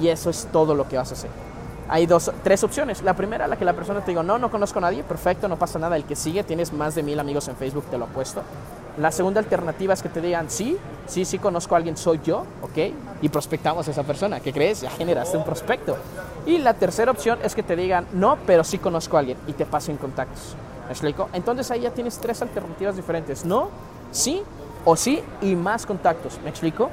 y 0.00 0.08
eso 0.08 0.30
es 0.30 0.48
todo 0.50 0.74
lo 0.74 0.88
que 0.88 0.96
vas 0.96 1.10
a 1.10 1.14
hacer. 1.14 1.30
Hay 1.88 2.06
dos, 2.06 2.32
tres 2.42 2.64
opciones. 2.64 3.02
La 3.02 3.14
primera, 3.14 3.46
la 3.46 3.56
que 3.56 3.64
la 3.64 3.74
persona 3.74 4.00
te 4.00 4.10
diga, 4.10 4.22
no, 4.22 4.38
no 4.38 4.50
conozco 4.50 4.78
a 4.78 4.82
nadie, 4.82 5.02
perfecto, 5.02 5.48
no 5.48 5.58
pasa 5.58 5.78
nada. 5.78 5.96
El 5.96 6.04
que 6.04 6.16
sigue, 6.16 6.42
tienes 6.42 6.72
más 6.72 6.94
de 6.94 7.02
mil 7.02 7.20
amigos 7.20 7.46
en 7.48 7.56
Facebook, 7.56 7.84
te 7.90 7.98
lo 7.98 8.06
apuesto. 8.06 8.42
La 8.98 9.10
segunda 9.10 9.40
alternativa 9.40 9.92
es 9.92 10.02
que 10.02 10.08
te 10.08 10.20
digan, 10.20 10.48
sí, 10.48 10.78
sí, 11.06 11.24
sí 11.24 11.38
conozco 11.38 11.74
a 11.74 11.78
alguien, 11.78 11.96
soy 11.96 12.20
yo, 12.24 12.44
¿ok? 12.62 12.94
Y 13.22 13.28
prospectamos 13.28 13.86
a 13.88 13.90
esa 13.90 14.02
persona. 14.02 14.40
¿Qué 14.40 14.52
crees? 14.52 14.80
Ya 14.82 14.90
generaste 14.90 15.36
un 15.36 15.44
prospecto. 15.44 15.96
Y 16.46 16.58
la 16.58 16.74
tercera 16.74 17.10
opción 17.10 17.38
es 17.42 17.54
que 17.54 17.62
te 17.62 17.76
digan, 17.76 18.06
no, 18.12 18.38
pero 18.46 18.64
sí 18.64 18.78
conozco 18.78 19.16
a 19.16 19.20
alguien 19.20 19.38
y 19.46 19.52
te 19.52 19.66
pasen 19.66 19.96
contactos. 19.96 20.56
¿Me 20.86 20.92
explico? 20.92 21.28
Entonces 21.32 21.70
ahí 21.70 21.80
ya 21.80 21.90
tienes 21.90 22.18
tres 22.18 22.42
alternativas 22.42 22.96
diferentes. 22.96 23.44
No, 23.44 23.70
sí 24.10 24.42
o 24.84 24.96
sí 24.96 25.22
y 25.40 25.56
más 25.56 25.86
contactos. 25.86 26.38
¿Me 26.42 26.50
explico? 26.50 26.90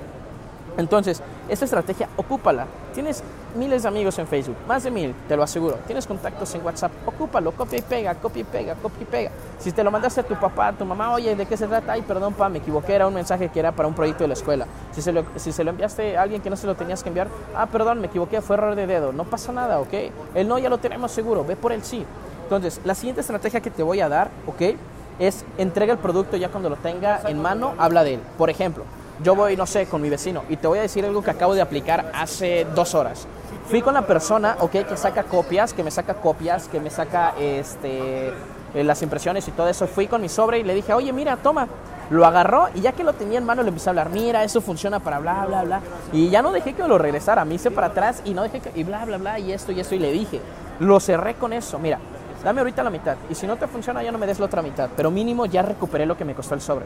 Entonces, 0.78 1.22
esta 1.50 1.66
estrategia, 1.66 2.08
ocúpala. 2.16 2.66
Tienes 2.94 3.24
miles 3.56 3.84
de 3.84 3.88
amigos 3.88 4.18
en 4.20 4.28
Facebook, 4.28 4.56
más 4.68 4.84
de 4.84 4.92
mil, 4.92 5.14
te 5.28 5.36
lo 5.36 5.44
aseguro. 5.44 5.78
Tienes 5.86 6.08
contactos 6.08 6.54
en 6.56 6.66
WhatsApp, 6.66 6.92
ocúpalo, 7.06 7.52
copia 7.52 7.80
y 7.80 7.82
pega, 7.82 8.16
copia 8.16 8.42
y 8.42 8.44
pega, 8.44 8.76
copia 8.76 9.02
y 9.02 9.06
pega. 9.06 9.32
Si 9.60 9.72
te 9.72 9.84
lo 9.84 9.92
mandaste 9.92 10.22
a 10.22 10.24
tu 10.24 10.36
papá, 10.36 10.70
a 10.70 10.74
tu 10.74 10.86
mamá, 10.86 11.14
oye, 11.14 11.36
¿de 11.36 11.46
qué 11.46 11.58
se 11.58 11.68
trata? 11.68 11.94
Ay, 11.94 12.02
perdón, 12.02 12.34
pa, 12.34 12.50
me 12.50 12.60
equivoqué, 12.60 12.96
era 12.96 13.08
un 13.08 13.14
mensaje 13.14 13.50
que 13.50 13.60
era 13.60 13.72
para 13.72 13.88
un 13.88 13.94
proyecto 13.94 14.24
de 14.24 14.30
la 14.30 14.34
escuela. 14.34 14.66
Si 14.92 15.02
se 15.02 15.12
lo, 15.12 15.26
si 15.36 15.52
se 15.52 15.64
lo 15.64 15.72
enviaste 15.72 16.18
a 16.18 16.24
alguien 16.24 16.42
que 16.42 16.50
no 16.50 16.56
se 16.56 16.68
lo 16.68 16.76
tenías 16.76 17.04
que 17.04 17.10
enviar, 17.10 17.28
ah, 17.56 17.68
perdón, 17.68 18.00
me 18.02 18.08
equivoqué, 18.08 18.42
fue 18.42 18.56
error 18.56 18.76
de 18.76 18.88
dedo. 18.88 19.12
No 19.12 19.26
pasa 19.26 19.52
nada, 19.52 19.80
¿ok? 19.80 19.94
El 20.36 20.48
no 20.48 20.58
ya 20.58 20.70
lo 20.70 20.78
tenemos 20.78 21.12
seguro, 21.12 21.46
ve 21.46 21.56
por 21.56 21.72
el 21.72 21.84
sí. 21.84 22.06
Entonces, 22.44 22.82
la 22.84 22.96
siguiente 22.96 23.22
estrategia 23.22 23.62
que 23.62 23.72
te 23.72 23.84
voy 23.84 24.02
a 24.02 24.10
dar, 24.10 24.30
¿ok? 24.48 24.76
Es 25.20 25.46
entrega 25.58 25.94
el 25.94 26.00
producto 26.00 26.36
ya 26.38 26.50
cuando 26.50 26.70
lo 26.70 26.76
tenga 26.78 27.22
en 27.28 27.42
mano, 27.42 27.74
habla 27.78 28.04
de 28.04 28.16
él. 28.16 28.20
Por 28.38 28.50
ejemplo, 28.50 28.84
yo 29.24 29.36
voy, 29.36 29.56
no 29.56 29.66
sé, 29.66 29.86
con 29.86 30.02
mi 30.02 30.10
vecino 30.10 30.44
y 30.50 30.58
te 30.58 30.68
voy 30.68 30.80
a 30.80 30.82
decir 30.82 31.06
algo 31.06 31.22
que 31.22 31.32
acabo 31.32 31.54
de 31.54 31.62
aplicar 31.62 32.12
hace 32.14 32.66
dos 32.76 32.96
horas. 32.96 33.28
Fui 33.68 33.82
con 33.82 33.94
la 33.94 34.06
persona, 34.06 34.58
ok, 34.60 34.72
que 34.72 34.98
saca 34.98 35.24
copias, 35.24 35.74
que 35.74 35.84
me 35.84 35.92
saca 35.92 36.16
copias, 36.16 36.68
que 36.68 36.80
me 36.80 36.90
saca 36.90 37.34
este, 37.40 38.30
eh, 38.74 38.84
las 38.84 39.02
impresiones 39.02 39.48
y 39.48 39.52
todo 39.52 39.70
eso. 39.70 39.88
Fui 39.88 40.08
con 40.08 40.22
mi 40.22 40.30
sobre 40.30 40.60
y 40.60 40.64
le 40.64 40.74
dije, 40.74 40.94
oye, 40.94 41.14
mira, 41.14 41.38
toma. 41.38 41.68
Lo 42.10 42.26
agarró 42.26 42.68
y 42.76 42.82
ya 42.82 42.92
que 42.92 43.06
lo 43.06 43.14
tenía 43.14 43.38
en 43.38 43.46
mano 43.46 43.62
le 43.64 43.70
empecé 43.70 43.88
a 43.88 43.92
hablar, 43.92 44.10
mira, 44.10 44.44
eso 44.44 44.60
funciona 44.60 45.00
para 45.00 45.20
bla, 45.20 45.46
bla, 45.46 45.64
bla. 45.64 45.82
Y 46.12 46.30
ya 46.30 46.42
no 46.42 46.52
dejé 46.52 46.74
que 46.74 46.86
lo 46.86 46.98
regresara, 46.98 47.46
me 47.46 47.56
hice 47.56 47.72
para 47.72 47.88
atrás 47.88 48.22
y 48.26 48.34
no 48.34 48.44
dejé 48.44 48.60
que, 48.60 48.78
y 48.78 48.84
bla, 48.84 49.06
bla, 49.06 49.18
bla, 49.18 49.40
y 49.40 49.54
esto 49.54 49.72
y 49.72 49.80
esto. 49.80 49.96
Y 49.96 50.00
le 50.00 50.12
dije, 50.12 50.42
lo 50.80 51.00
cerré 51.00 51.36
con 51.36 51.54
eso, 51.54 51.80
mira, 51.80 52.00
dame 52.44 52.60
ahorita 52.60 52.84
la 52.84 52.90
mitad. 52.90 53.16
Y 53.30 53.36
si 53.36 53.48
no 53.48 53.56
te 53.56 53.66
funciona, 53.68 54.04
ya 54.04 54.12
no 54.12 54.18
me 54.18 54.28
des 54.28 54.40
la 54.40 54.48
otra 54.48 54.62
mitad. 54.62 54.90
Pero 54.98 55.10
mínimo 55.10 55.46
ya 55.46 55.62
recuperé 55.62 56.06
lo 56.06 56.18
que 56.18 56.26
me 56.26 56.36
costó 56.36 56.56
el 56.56 56.60
sobre 56.60 56.86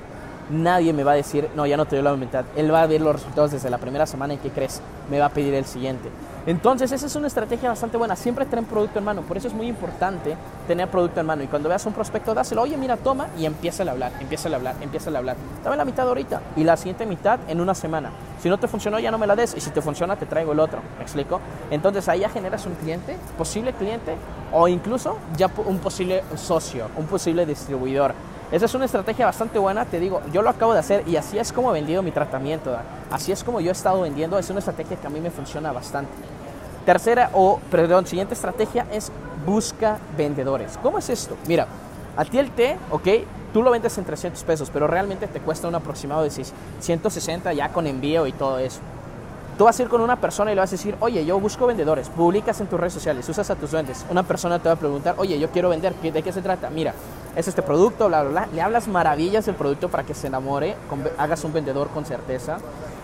nadie 0.50 0.94
me 0.94 1.04
va 1.04 1.14
a 1.14 1.16
decir, 1.16 1.50
no, 1.56 1.66
ya 1.66 1.78
no 1.78 1.86
te 1.86 1.96
doy 1.96 2.04
la 2.04 2.16
mitad. 2.16 2.46
Él 2.56 2.74
va 2.74 2.82
a 2.82 2.88
ver 2.88 3.02
los 3.02 3.14
resultados 3.14 3.52
desde 3.52 3.70
la 3.70 3.78
primera 3.78 4.06
semana 4.06 4.34
en 4.34 4.40
que 4.40 4.50
crees, 4.50 4.82
me 5.10 5.20
va 5.20 5.26
a 5.26 5.30
pedir 5.30 5.54
el 5.54 5.66
siguiente. 5.66 6.10
Entonces, 6.48 6.92
esa 6.92 7.08
es 7.08 7.16
una 7.16 7.26
estrategia 7.26 7.70
bastante 7.70 7.98
buena. 7.98 8.16
Siempre 8.16 8.46
tener 8.46 8.66
producto 8.66 9.00
en 9.00 9.06
mano. 9.06 9.24
Por 9.24 9.36
eso 9.36 9.48
es 9.48 9.54
muy 9.54 9.68
importante 9.68 10.38
tener 10.68 10.88
producto 10.90 11.20
en 11.20 11.26
mano. 11.26 11.42
Y 11.42 11.48
cuando 11.48 11.70
veas 11.70 11.84
un 11.88 11.94
prospecto, 11.94 12.36
dáselo. 12.36 12.62
Oye, 12.62 12.78
mira, 12.78 12.98
toma 12.98 13.28
y 13.36 13.46
empieza 13.46 13.82
a 13.82 13.90
hablar, 13.90 14.12
empieza 14.20 14.48
a 14.50 14.56
hablar, 14.56 14.76
empieza 14.80 15.10
a 15.10 15.18
hablar. 15.18 15.38
Dame 15.64 15.76
la 15.76 15.86
mitad 15.86 16.08
ahorita 16.08 16.42
y 16.56 16.64
la 16.64 16.78
siguiente 16.78 17.08
mitad 17.08 17.40
en 17.48 17.62
una 17.62 17.74
semana. 17.74 18.12
Si 18.40 18.48
no 18.48 18.60
te 18.60 18.68
funcionó, 18.68 19.00
ya 19.00 19.10
no 19.10 19.18
me 19.18 19.26
la 19.26 19.36
des. 19.36 19.56
Y 19.58 19.60
si 19.60 19.72
te 19.72 19.82
funciona, 19.82 20.18
te 20.18 20.28
traigo 20.28 20.52
el 20.52 20.60
otro. 20.60 20.82
¿Me 20.98 21.04
explico? 21.04 21.42
Entonces, 21.72 22.08
ahí 22.10 22.20
ya 22.20 22.30
generas 22.30 22.64
un 22.68 22.76
cliente, 22.76 23.18
posible 23.40 23.74
cliente 23.74 24.16
o 24.54 24.68
incluso 24.68 25.18
ya 25.36 25.50
un 25.66 25.80
posible 25.80 26.24
socio, 26.36 26.90
un 26.96 27.08
posible 27.08 27.48
distribuidor. 27.48 28.14
Esa 28.52 28.66
es 28.66 28.76
una 28.76 28.86
estrategia 28.86 29.26
bastante 29.26 29.58
buena, 29.58 29.86
te 29.86 30.00
digo, 30.00 30.22
yo 30.32 30.42
lo 30.44 30.50
acabo 30.50 30.74
de 30.74 30.80
hacer 30.80 31.08
y 31.08 31.16
así 31.16 31.40
es 31.40 31.52
como 31.52 31.72
he 31.72 31.74
vendido 31.74 32.04
mi 32.04 32.12
tratamiento, 32.12 32.78
así 33.10 33.32
es 33.32 33.44
como 33.44 33.60
yo 33.60 33.70
he 33.70 33.72
estado 33.72 34.02
vendiendo, 34.02 34.38
es 34.38 34.50
una 34.50 34.60
estrategia 34.60 34.98
que 34.98 35.08
a 35.08 35.10
mí 35.10 35.20
me 35.20 35.32
funciona 35.32 35.72
bastante. 35.72 36.12
Tercera 36.86 37.32
o, 37.34 37.60
perdón, 37.72 38.06
siguiente 38.06 38.36
estrategia 38.36 38.86
es 38.92 39.12
busca 39.46 39.98
vendedores. 40.16 40.78
¿Cómo 40.84 41.00
es 41.00 41.10
esto? 41.10 41.36
Mira, 41.48 41.68
a 42.16 42.24
ti 42.24 42.38
el 42.38 42.52
té, 42.52 42.78
ok, 42.92 43.08
tú 43.52 43.64
lo 43.64 43.72
vendes 43.72 43.98
en 43.98 44.06
300 44.06 44.44
pesos, 44.44 44.70
pero 44.72 44.86
realmente 44.86 45.28
te 45.28 45.40
cuesta 45.40 45.68
un 45.68 45.76
aproximado 45.76 46.22
de 46.22 46.30
160 46.30 47.52
ya 47.54 47.70
con 47.70 47.88
envío 47.88 48.28
y 48.28 48.32
todo 48.32 48.60
eso. 48.60 48.80
Tú 49.58 49.64
vas 49.64 49.80
a 49.80 49.84
ir 49.84 49.90
con 49.90 50.02
una 50.02 50.18
persona 50.18 50.52
y 50.52 50.56
le 50.56 50.62
vas 50.62 50.70
a 50.70 50.76
decir, 50.76 50.96
oye, 51.00 51.26
yo 51.26 51.40
busco 51.40 51.66
vendedores, 51.66 52.10
publicas 52.10 52.60
en 52.62 52.68
tus 52.68 52.80
redes 52.80 52.94
sociales, 52.94 53.28
usas 53.28 53.50
a 53.50 53.56
tus 53.56 53.72
duendes. 53.72 54.06
Una 54.12 54.22
persona 54.24 54.60
te 54.60 54.70
va 54.70 54.76
a 54.76 54.78
preguntar, 54.78 55.16
oye, 55.18 55.40
yo 55.40 55.50
quiero 55.50 55.70
vender, 55.70 55.96
¿de 55.96 56.22
qué 56.22 56.32
se 56.32 56.42
trata? 56.42 56.70
Mira, 56.70 56.94
es 57.36 57.48
este 57.48 57.62
producto, 57.62 58.08
bla, 58.08 58.24
bla, 58.24 58.32
bla. 58.32 58.50
Le 58.54 58.62
hablas 58.62 58.88
maravillas 58.88 59.46
del 59.46 59.56
producto 59.56 59.90
para 59.90 60.04
que 60.04 60.14
se 60.14 60.28
enamore, 60.28 60.76
hagas 61.18 61.44
un 61.44 61.54
vendedor 61.54 61.90
con 61.90 62.06
certeza. 62.06 62.58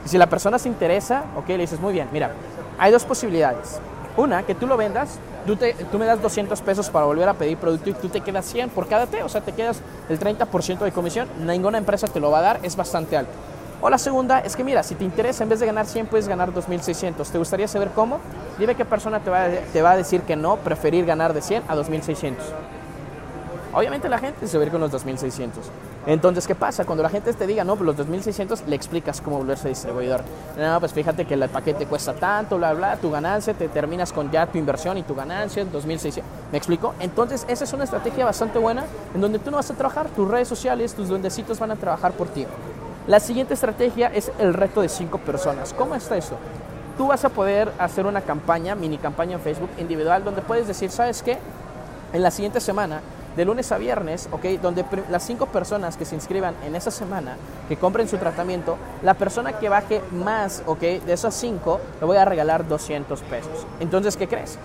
Y 0.05 0.09
si 0.09 0.17
la 0.17 0.27
persona 0.27 0.57
se 0.57 0.69
interesa, 0.69 1.25
ok, 1.35 1.49
le 1.49 1.59
dices, 1.59 1.79
muy 1.79 1.93
bien, 1.93 2.07
mira, 2.11 2.31
hay 2.77 2.91
dos 2.91 3.05
posibilidades. 3.05 3.79
Una, 4.17 4.43
que 4.43 4.55
tú 4.55 4.67
lo 4.67 4.75
vendas, 4.75 5.19
tú, 5.45 5.55
te, 5.55 5.73
tú 5.73 5.97
me 5.97 6.05
das 6.05 6.21
200 6.21 6.61
pesos 6.61 6.89
para 6.89 7.05
volver 7.05 7.29
a 7.29 7.33
pedir 7.33 7.57
producto 7.57 7.89
y 7.89 7.93
tú 7.93 8.09
te 8.09 8.21
quedas 8.21 8.45
100 8.45 8.69
por 8.69 8.87
cada 8.87 9.07
té, 9.07 9.23
o 9.23 9.29
sea, 9.29 9.41
te 9.41 9.53
quedas 9.53 9.79
el 10.09 10.19
30% 10.19 10.79
de 10.79 10.91
comisión, 10.91 11.29
ninguna 11.39 11.77
empresa 11.77 12.07
te 12.07 12.19
lo 12.19 12.29
va 12.29 12.39
a 12.39 12.41
dar, 12.41 12.59
es 12.63 12.75
bastante 12.75 13.15
alto. 13.15 13.31
O 13.81 13.89
la 13.89 13.97
segunda 13.97 14.39
es 14.39 14.55
que 14.55 14.63
mira, 14.63 14.83
si 14.83 14.95
te 14.95 15.03
interesa, 15.03 15.43
en 15.43 15.49
vez 15.49 15.59
de 15.59 15.65
ganar 15.65 15.87
100, 15.87 16.05
puedes 16.07 16.27
ganar 16.27 16.53
2.600. 16.53 17.25
¿Te 17.27 17.37
gustaría 17.39 17.67
saber 17.67 17.89
cómo? 17.95 18.19
Dime 18.59 18.75
qué 18.75 18.85
persona 18.85 19.21
te 19.21 19.31
va, 19.31 19.47
te 19.73 19.81
va 19.81 19.91
a 19.91 19.97
decir 19.97 20.21
que 20.21 20.35
no, 20.35 20.57
preferir 20.57 21.05
ganar 21.05 21.33
de 21.33 21.41
100 21.41 21.63
a 21.67 21.75
2.600. 21.75 22.35
Obviamente 23.73 24.09
la 24.09 24.17
gente 24.17 24.47
se 24.47 24.57
va 24.57 24.63
a 24.63 24.65
ir 24.65 24.71
con 24.71 24.81
los 24.81 24.91
2600. 24.91 25.63
Entonces, 26.05 26.45
¿qué 26.45 26.55
pasa? 26.55 26.83
Cuando 26.83 27.03
la 27.03 27.09
gente 27.09 27.31
te 27.31 27.47
diga, 27.47 27.63
no, 27.63 27.75
pues 27.75 27.85
los 27.85 27.97
2600, 27.97 28.63
le 28.67 28.75
explicas 28.75 29.21
cómo 29.21 29.37
volverse 29.37 29.69
distribuidor. 29.69 30.21
No, 30.57 30.79
pues 30.79 30.91
fíjate 30.91 31.25
que 31.25 31.35
el 31.35 31.47
paquete 31.47 31.85
cuesta 31.85 32.13
tanto, 32.13 32.57
bla, 32.57 32.73
bla, 32.73 32.97
tu 32.97 33.11
ganancia, 33.11 33.53
te 33.53 33.69
terminas 33.69 34.11
con 34.11 34.29
ya 34.31 34.47
tu 34.47 34.57
inversión 34.57 34.97
y 34.97 35.03
tu 35.03 35.15
ganancia, 35.15 35.63
2600. 35.63 36.23
¿Me 36.51 36.57
explico? 36.57 36.95
Entonces, 36.99 37.45
esa 37.47 37.63
es 37.63 37.73
una 37.73 37.85
estrategia 37.85 38.25
bastante 38.25 38.59
buena 38.59 38.83
en 39.13 39.21
donde 39.21 39.39
tú 39.39 39.51
no 39.51 39.57
vas 39.57 39.71
a 39.71 39.73
trabajar, 39.73 40.07
tus 40.09 40.27
redes 40.27 40.47
sociales, 40.47 40.93
tus 40.93 41.07
duendecitos 41.07 41.59
van 41.59 41.71
a 41.71 41.75
trabajar 41.75 42.11
por 42.13 42.27
ti. 42.27 42.45
La 43.07 43.19
siguiente 43.19 43.53
estrategia 43.53 44.07
es 44.07 44.31
el 44.39 44.53
reto 44.53 44.81
de 44.81 44.89
5 44.89 45.17
personas. 45.19 45.73
¿Cómo 45.73 45.95
está 45.95 46.17
eso? 46.17 46.35
Tú 46.97 47.07
vas 47.07 47.23
a 47.23 47.29
poder 47.29 47.71
hacer 47.79 48.05
una 48.05 48.21
campaña, 48.21 48.75
mini 48.75 48.97
campaña 48.97 49.33
en 49.35 49.39
Facebook 49.39 49.69
individual, 49.77 50.23
donde 50.23 50.41
puedes 50.41 50.67
decir, 50.67 50.91
¿sabes 50.91 51.23
qué? 51.23 51.37
En 52.11 52.21
la 52.21 52.31
siguiente 52.31 52.59
semana 52.59 53.01
de 53.35 53.45
lunes 53.45 53.71
a 53.71 53.77
viernes, 53.77 54.27
¿ok? 54.31 54.45
Donde 54.61 54.85
las 55.09 55.23
cinco 55.23 55.45
personas 55.47 55.97
que 55.97 56.05
se 56.05 56.15
inscriban 56.15 56.55
en 56.65 56.75
esa 56.75 56.91
semana, 56.91 57.37
que 57.67 57.77
compren 57.77 58.07
su 58.07 58.17
tratamiento, 58.17 58.77
la 59.03 59.13
persona 59.13 59.53
que 59.53 59.69
baje 59.69 60.01
más, 60.11 60.63
¿ok? 60.65 60.79
De 60.79 61.13
esas 61.13 61.33
cinco, 61.33 61.79
le 61.99 62.05
voy 62.05 62.17
a 62.17 62.25
regalar 62.25 62.67
200 62.67 63.21
pesos. 63.21 63.65
Entonces, 63.79 64.17
¿qué 64.17 64.27
crees? 64.27 64.57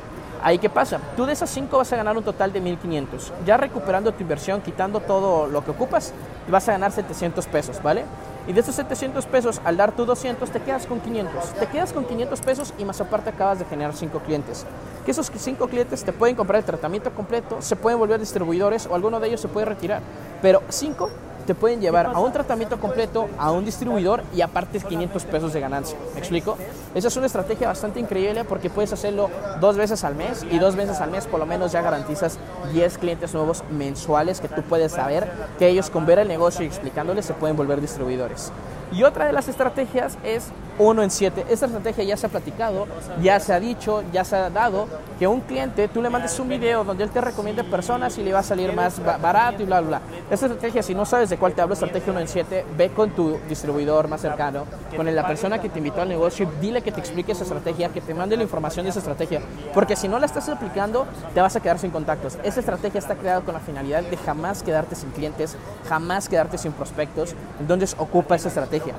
Ahí 0.43 0.59
qué 0.59 0.69
pasa, 0.69 1.01
tú 1.17 1.27
de 1.27 1.33
esas 1.33 1.51
cinco 1.51 1.79
vas 1.79 1.93
a 1.93 1.97
ganar 1.97 2.17
un 2.17 2.23
total 2.23 2.53
de 2.53 2.61
1500. 2.61 3.33
Ya 3.45 3.57
recuperando 3.57 4.13
tu 4.13 4.23
inversión, 4.23 4.61
quitando 4.61 5.01
todo 5.01 5.47
lo 5.47 5.65
que 5.65 5.71
ocupas, 5.71 6.13
vas 6.49 6.69
a 6.69 6.73
ganar 6.73 6.93
700 6.93 7.47
pesos, 7.47 7.83
¿vale? 7.83 8.05
Y 8.47 8.53
de 8.53 8.61
esos 8.61 8.77
700 8.77 9.27
pesos, 9.27 9.61
al 9.65 9.77
dar 9.77 9.93
tú 9.93 10.05
200, 10.05 10.49
te 10.51 10.61
quedas 10.61 10.87
con 10.87 11.01
500. 11.01 11.55
Te 11.55 11.67
quedas 11.67 11.93
con 11.93 12.05
500 12.05 12.41
pesos 12.43 12.75
y 12.79 12.85
más 12.85 13.01
aparte 13.01 13.31
acabas 13.31 13.59
de 13.59 13.65
generar 13.65 13.95
5 13.95 14.21
clientes. 14.21 14.65
Que 15.07 15.13
esos 15.13 15.31
5 15.33 15.69
clientes 15.69 16.03
te 16.03 16.13
pueden 16.13 16.35
comprar 16.35 16.59
el 16.59 16.65
tratamiento 16.65 17.13
completo, 17.13 17.63
se 17.63 17.77
pueden 17.77 17.99
volver 17.99 18.19
distribuidores 18.19 18.89
o 18.89 18.95
alguno 18.97 19.21
de 19.21 19.29
ellos 19.29 19.41
se 19.41 19.47
puede 19.47 19.65
retirar. 19.65 20.03
Pero 20.43 20.63
5 20.69 21.09
te 21.47 21.55
pueden 21.55 21.81
llevar 21.81 22.07
a 22.07 22.19
un 22.19 22.33
tratamiento 22.33 22.81
completo, 22.81 23.29
a 23.39 23.53
un 23.53 23.65
distribuidor 23.65 24.25
y 24.35 24.41
aparte 24.41 24.81
500 24.81 25.25
pesos 25.27 25.53
de 25.53 25.61
ganancia. 25.61 25.97
¿Me 26.13 26.19
explico? 26.19 26.59
Esa 26.93 27.07
es 27.07 27.17
una 27.17 27.27
estrategia 27.27 27.69
bastante 27.69 28.01
increíble 28.01 28.43
porque 28.43 28.69
puedes 28.69 28.93
hacerlo 28.93 29.31
dos 29.61 29.77
veces 29.77 30.03
al 30.03 30.17
mes 30.17 30.45
y 30.51 30.59
dos 30.59 30.75
veces 30.75 31.01
al 31.01 31.13
mes 31.13 31.29
por 31.29 31.39
lo 31.39 31.47
menos 31.47 31.71
ya 31.71 31.83
garantizas 31.83 32.39
10 32.73 32.99
clientes 32.99 33.33
nuevos 33.33 33.63
mensuales 33.71 34.41
que 34.41 34.49
tú 34.49 34.63
puedes 34.63 34.91
saber 34.91 35.31
que 35.57 35.69
ellos 35.69 35.89
con 35.89 36.05
ver 36.05 36.19
el 36.19 36.27
negocio 36.27 36.65
y 36.65 36.67
explicándoles 36.67 37.25
se 37.25 37.35
pueden 37.35 37.57
volver 37.57 37.81
distribuidores. 37.81 38.51
Y 38.93 39.03
otra 39.03 39.27
de 39.27 39.33
las 39.33 39.49
estrategias 39.49 40.17
es 40.25 40.51
uno 40.79 41.03
en 41.03 41.11
siete. 41.11 41.45
Esta 41.49 41.67
estrategia 41.67 42.05
ya 42.05 42.17
se 42.17 42.27
ha 42.27 42.29
platicado, 42.29 42.87
ya 43.23 43.41
se 43.41 43.53
ha 43.53 43.61
dicho, 43.61 44.03
ya 44.13 44.25
se 44.25 44.37
ha 44.37 44.51
dado 44.51 44.87
que 45.19 45.27
un 45.27 45.41
cliente 45.41 45.89
tú 45.89 46.03
le 46.03 46.11
mandes 46.11 46.39
un 46.39 46.49
video 46.49 46.85
donde 46.85 47.05
él 47.05 47.11
te 47.11 47.21
recomiende 47.21 47.65
personas 47.65 48.17
y 48.19 48.23
le 48.23 48.33
va 48.33 48.41
a 48.41 48.45
salir 48.45 48.73
más 48.73 49.01
barato 49.21 49.63
y 49.63 49.67
bla, 49.67 49.81
bla, 49.81 49.99
bla. 49.99 50.01
Esta 50.29 50.47
estrategia, 50.47 50.83
si 50.83 50.93
no 50.93 51.05
sabes 51.05 51.31
de 51.31 51.37
cuál 51.37 51.53
te 51.53 51.63
hablo, 51.63 51.75
estrategia 51.75 52.11
uno 52.11 52.19
en 52.19 52.27
siete, 52.27 52.67
ve 52.77 52.91
con 52.91 53.11
tu 53.11 53.39
distribuidor 53.49 54.09
más 54.09 54.23
cercano, 54.23 54.65
con 54.97 55.15
la 55.15 55.25
persona 55.25 55.61
que 55.61 55.69
te 55.69 55.79
invitó 55.79 56.03
al 56.03 56.09
negocio 56.09 56.51
dile 56.61 56.83
que 56.83 56.91
te 56.91 56.99
explique 56.99 57.31
esa 57.31 57.45
estrategia, 57.45 57.91
que 57.91 58.01
te 58.01 58.13
mande 58.13 58.37
la 58.37 58.43
información 58.43 58.85
de 58.85 58.91
esa 58.91 58.99
estrategia. 58.99 59.41
Porque 59.73 59.95
si 59.95 60.09
no 60.09 60.19
la 60.19 60.27
estás 60.27 60.49
aplicando, 60.49 61.07
te 61.33 61.41
vas 61.41 61.55
a 61.55 61.61
quedar 61.61 61.79
sin 61.79 61.93
contactos. 61.93 62.39
Esa 62.43 62.59
estrategia 62.59 62.99
está 62.99 63.15
creada 63.15 63.43
con 63.43 63.55
la 63.55 63.61
finalidad 63.61 64.03
de 64.03 64.17
jamás 64.17 64.65
quedarte 64.65 64.97
sin 64.97 65.11
clientes, 65.11 65.57
jamás 65.89 66.29
quedarte 66.29 66.59
sin 66.59 66.73
prospectos. 66.73 67.37
Entonces 67.61 67.95
ocupa 67.97 68.35
esa 68.35 68.49
estrategia. 68.49 68.95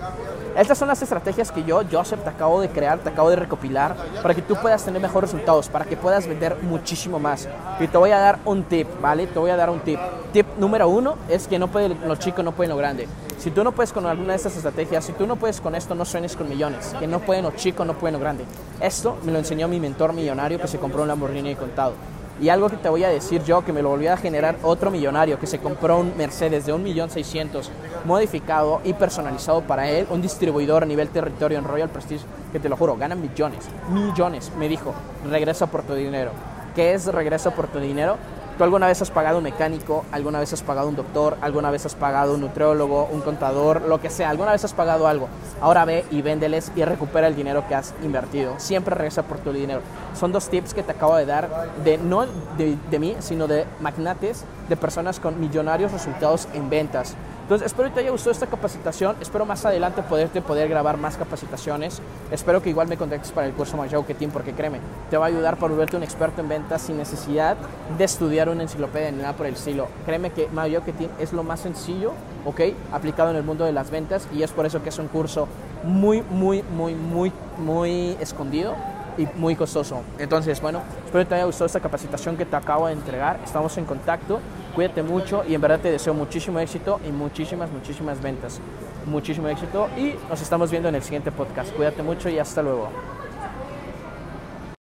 Estas 0.58 0.78
son 0.78 0.88
las 0.88 1.02
estrategias 1.02 1.52
que 1.52 1.64
yo, 1.64 1.82
Joseph, 1.92 2.24
te 2.24 2.30
acabo 2.30 2.62
de 2.62 2.70
crear, 2.70 2.98
te 2.98 3.10
acabo 3.10 3.30
de 3.30 3.36
recopilar 3.36 3.96
para 4.24 4.34
que 4.34 4.42
tú 4.42 4.56
puedas 4.56 4.84
tener 4.84 5.00
mejores 5.00 5.30
resultados, 5.30 5.70
para 5.70 5.86
que 5.86 5.98
puedas 5.98 6.26
vender 6.26 6.58
muchísimo 6.64 7.20
más. 7.20 7.48
Y 7.80 7.88
te 7.88 7.98
voy 7.98 8.10
a 8.10 8.18
dar 8.18 8.40
un 8.44 8.64
tip, 8.64 8.88
¿vale? 9.00 9.28
Te 9.28 9.38
voy 9.38 9.52
a 9.52 9.56
dar 9.56 9.70
un 9.70 9.82
tip. 9.82 10.00
Tip 10.34 10.48
número 10.58 10.90
uno 10.90 11.17
es 11.30 11.48
que 11.48 11.60
no 11.60 11.68
puede, 11.68 11.90
los 11.90 12.20
chicos 12.20 12.44
no 12.44 12.52
pueden 12.52 12.72
lo 12.72 12.78
grande. 12.78 13.08
Si 13.38 13.52
tú 13.52 13.64
no 13.64 13.72
puedes 13.72 13.92
con 13.92 14.06
alguna 14.06 14.30
de 14.30 14.38
estas 14.38 14.56
estrategias, 14.56 15.06
si 15.06 15.14
tú 15.14 15.28
no 15.28 15.36
puedes 15.36 15.62
con 15.62 15.76
esto, 15.76 15.96
no 15.96 16.06
suenes 16.06 16.36
con 16.36 16.50
millones. 16.50 16.96
Que 17.00 17.08
no 17.08 17.20
pueden 17.20 17.44
los 17.44 17.56
chicos, 17.56 17.86
no 17.86 17.94
pueden 17.94 18.14
lo 18.14 18.20
grande. 18.20 18.46
Esto 18.82 19.18
me 19.24 19.32
lo 19.32 19.40
enseñó 19.40 19.68
mi 19.68 19.80
mentor 19.80 20.14
millonario 20.14 20.60
que 20.60 20.68
se 20.68 20.80
compró 20.80 21.04
un 21.04 21.08
Lamborghini 21.08 21.50
de 21.50 21.56
contado. 21.56 21.94
Y 22.40 22.50
algo 22.50 22.70
que 22.70 22.78
te 22.78 22.88
voy 22.88 23.04
a 23.04 23.10
decir 23.10 23.44
yo, 23.44 23.66
que 23.66 23.74
me 23.74 23.82
lo 23.82 23.90
volvió 23.90 24.14
a 24.14 24.18
generar 24.18 24.58
otro 24.62 24.92
millonario, 24.92 25.40
que 25.40 25.48
se 25.48 25.58
compró 25.58 25.98
un 25.98 26.16
Mercedes 26.18 26.68
de 26.68 26.74
1.600.000 26.74 27.64
modificado 28.06 28.80
y 28.84 28.94
personalizado 28.94 29.62
para 29.62 29.90
él, 29.90 30.06
un 30.12 30.22
distribuidor 30.22 30.84
a 30.84 30.86
nivel 30.86 31.10
territorio 31.10 31.58
en 31.58 31.64
Royal 31.64 31.90
Prestige, 31.90 32.26
que 32.52 32.60
te 32.60 32.70
lo 32.70 32.78
juro, 32.78 32.96
gana 32.96 33.16
millones, 33.16 33.66
millones. 33.92 34.52
Me 34.58 34.70
dijo, 34.70 34.94
regresa 35.30 35.66
por 35.66 35.82
tu 35.82 35.96
dinero. 35.96 36.32
¿Qué 36.76 36.94
es 36.94 37.06
regresa 37.08 37.52
por 37.52 37.68
tu 37.68 37.80
dinero? 37.80 38.18
¿Tú 38.58 38.64
alguna 38.64 38.88
vez 38.88 39.00
has 39.04 39.12
pagado 39.12 39.38
un 39.38 39.44
mecánico? 39.44 40.04
¿Alguna 40.12 40.40
vez 40.40 40.52
has 40.52 40.64
pagado 40.64 40.90
un 40.90 40.96
doctor? 40.96 41.38
¿Alguna 41.42 41.70
vez 41.70 41.86
has 41.86 41.94
pagado 41.94 42.34
un 42.34 42.42
nutriólogo, 42.42 43.08
un 43.12 43.22
contador, 43.22 43.84
lo 43.84 44.02
que 44.02 44.10
sea? 44.10 44.32
¿Alguna 44.32 44.52
vez 44.52 44.66
has 44.66 44.74
pagado 44.74 45.08
algo? 45.08 45.28
Ahora 45.62 45.86
ve 45.86 46.06
y 46.10 46.24
véndeles 46.24 46.72
y 46.76 46.84
recupera 46.84 47.28
el 47.28 47.36
dinero 47.36 47.68
que 47.68 47.76
has 47.76 47.94
invertido. 48.02 48.56
Siempre 48.58 48.96
regresa 48.96 49.22
por 49.22 49.38
tu 49.38 49.54
dinero. 49.54 49.82
Son 50.16 50.32
dos 50.32 50.50
tips 50.50 50.74
que 50.74 50.82
te 50.82 50.92
acabo 50.92 51.16
de 51.18 51.28
dar, 51.28 51.70
de, 51.84 52.00
no 52.00 52.26
de, 52.58 52.76
de 52.90 53.00
mí, 53.00 53.16
sino 53.20 53.46
de 53.46 53.66
magnates, 53.80 54.44
de 54.68 54.76
personas 54.76 55.20
con 55.20 55.40
millonarios 55.40 55.92
resultados 55.92 56.48
en 56.56 56.68
ventas. 56.68 57.16
Entonces, 57.48 57.68
espero 57.68 57.88
que 57.88 57.94
te 57.94 58.00
haya 58.02 58.12
gustado 58.12 58.32
esta 58.32 58.48
capacitación. 58.48 59.16
Espero 59.22 59.46
más 59.46 59.66
adelante 59.66 60.04
poderte 60.04 60.42
poder 60.42 60.68
grabar 60.68 60.98
más 60.98 61.16
capacitaciones. 61.16 62.02
Espero 62.30 62.62
que 62.62 62.70
igual 62.70 62.90
me 62.90 62.98
contactes 62.98 63.32
para 63.32 63.48
el 63.48 63.54
curso 63.54 63.78
Marketing 63.78 64.28
porque 64.34 64.52
créeme, 64.52 64.82
te 65.10 65.16
va 65.16 65.28
a 65.28 65.28
ayudar 65.30 65.56
para 65.56 65.72
volverte 65.72 65.96
un 65.96 66.04
experto 66.04 66.42
en 66.42 66.50
ventas 66.50 66.82
sin 66.82 66.98
necesidad 66.98 67.56
de 67.98 68.04
estudiar 68.04 68.50
una 68.50 68.64
enciclopedia 68.64 69.12
ni 69.12 69.22
nada 69.22 69.32
por 69.32 69.46
el 69.46 69.54
estilo. 69.54 69.88
Créeme 70.06 70.32
que 70.32 70.50
Marketing 70.50 71.08
es 71.20 71.32
lo 71.32 71.42
más 71.44 71.62
sencillo, 71.62 72.12
¿ok? 72.46 72.60
Aplicado 72.92 73.30
en 73.30 73.38
el 73.38 73.44
mundo 73.44 73.64
de 73.64 73.72
las 73.72 73.92
ventas 73.92 74.28
y 74.34 74.44
es 74.44 74.52
por 74.52 74.66
eso 74.66 74.84
que 74.84 74.90
es 74.90 75.00
un 75.00 75.08
curso 75.08 75.48
muy, 75.86 76.24
muy, 76.24 76.64
muy, 76.64 76.96
muy, 76.96 77.32
muy 77.58 78.18
escondido 78.20 78.76
y 79.18 79.28
muy 79.36 79.56
costoso. 79.56 80.02
Entonces, 80.20 80.62
bueno, 80.62 80.82
espero 81.06 81.24
que 81.24 81.30
te 81.30 81.36
haya 81.36 81.46
gustado 81.46 81.66
esta 81.66 81.80
capacitación 81.80 82.38
que 82.38 82.46
te 82.46 82.56
acabo 82.56 82.88
de 82.88 82.94
entregar. 82.94 83.40
Estamos 83.44 83.78
en 83.78 83.86
contacto, 83.86 84.40
cuídate 84.76 85.04
mucho 85.04 85.44
y 85.48 85.54
en 85.56 85.62
verdad 85.62 85.80
te 85.80 85.92
deseo 85.92 86.14
muchísimo 86.14 86.60
éxito 86.60 87.00
y 87.08 87.12
muchísimas, 87.12 87.72
muchísimas 87.72 88.22
ventas. 88.22 88.60
Muchísimo 89.06 89.48
éxito 89.48 89.88
y 89.98 90.16
nos 90.30 90.42
estamos 90.42 90.70
viendo 90.70 90.90
en 90.90 90.96
el 90.96 91.04
siguiente 91.04 91.32
podcast. 91.32 91.74
Cuídate 91.74 92.04
mucho 92.04 92.30
y 92.30 92.40
hasta 92.40 92.62
luego. 92.62 92.90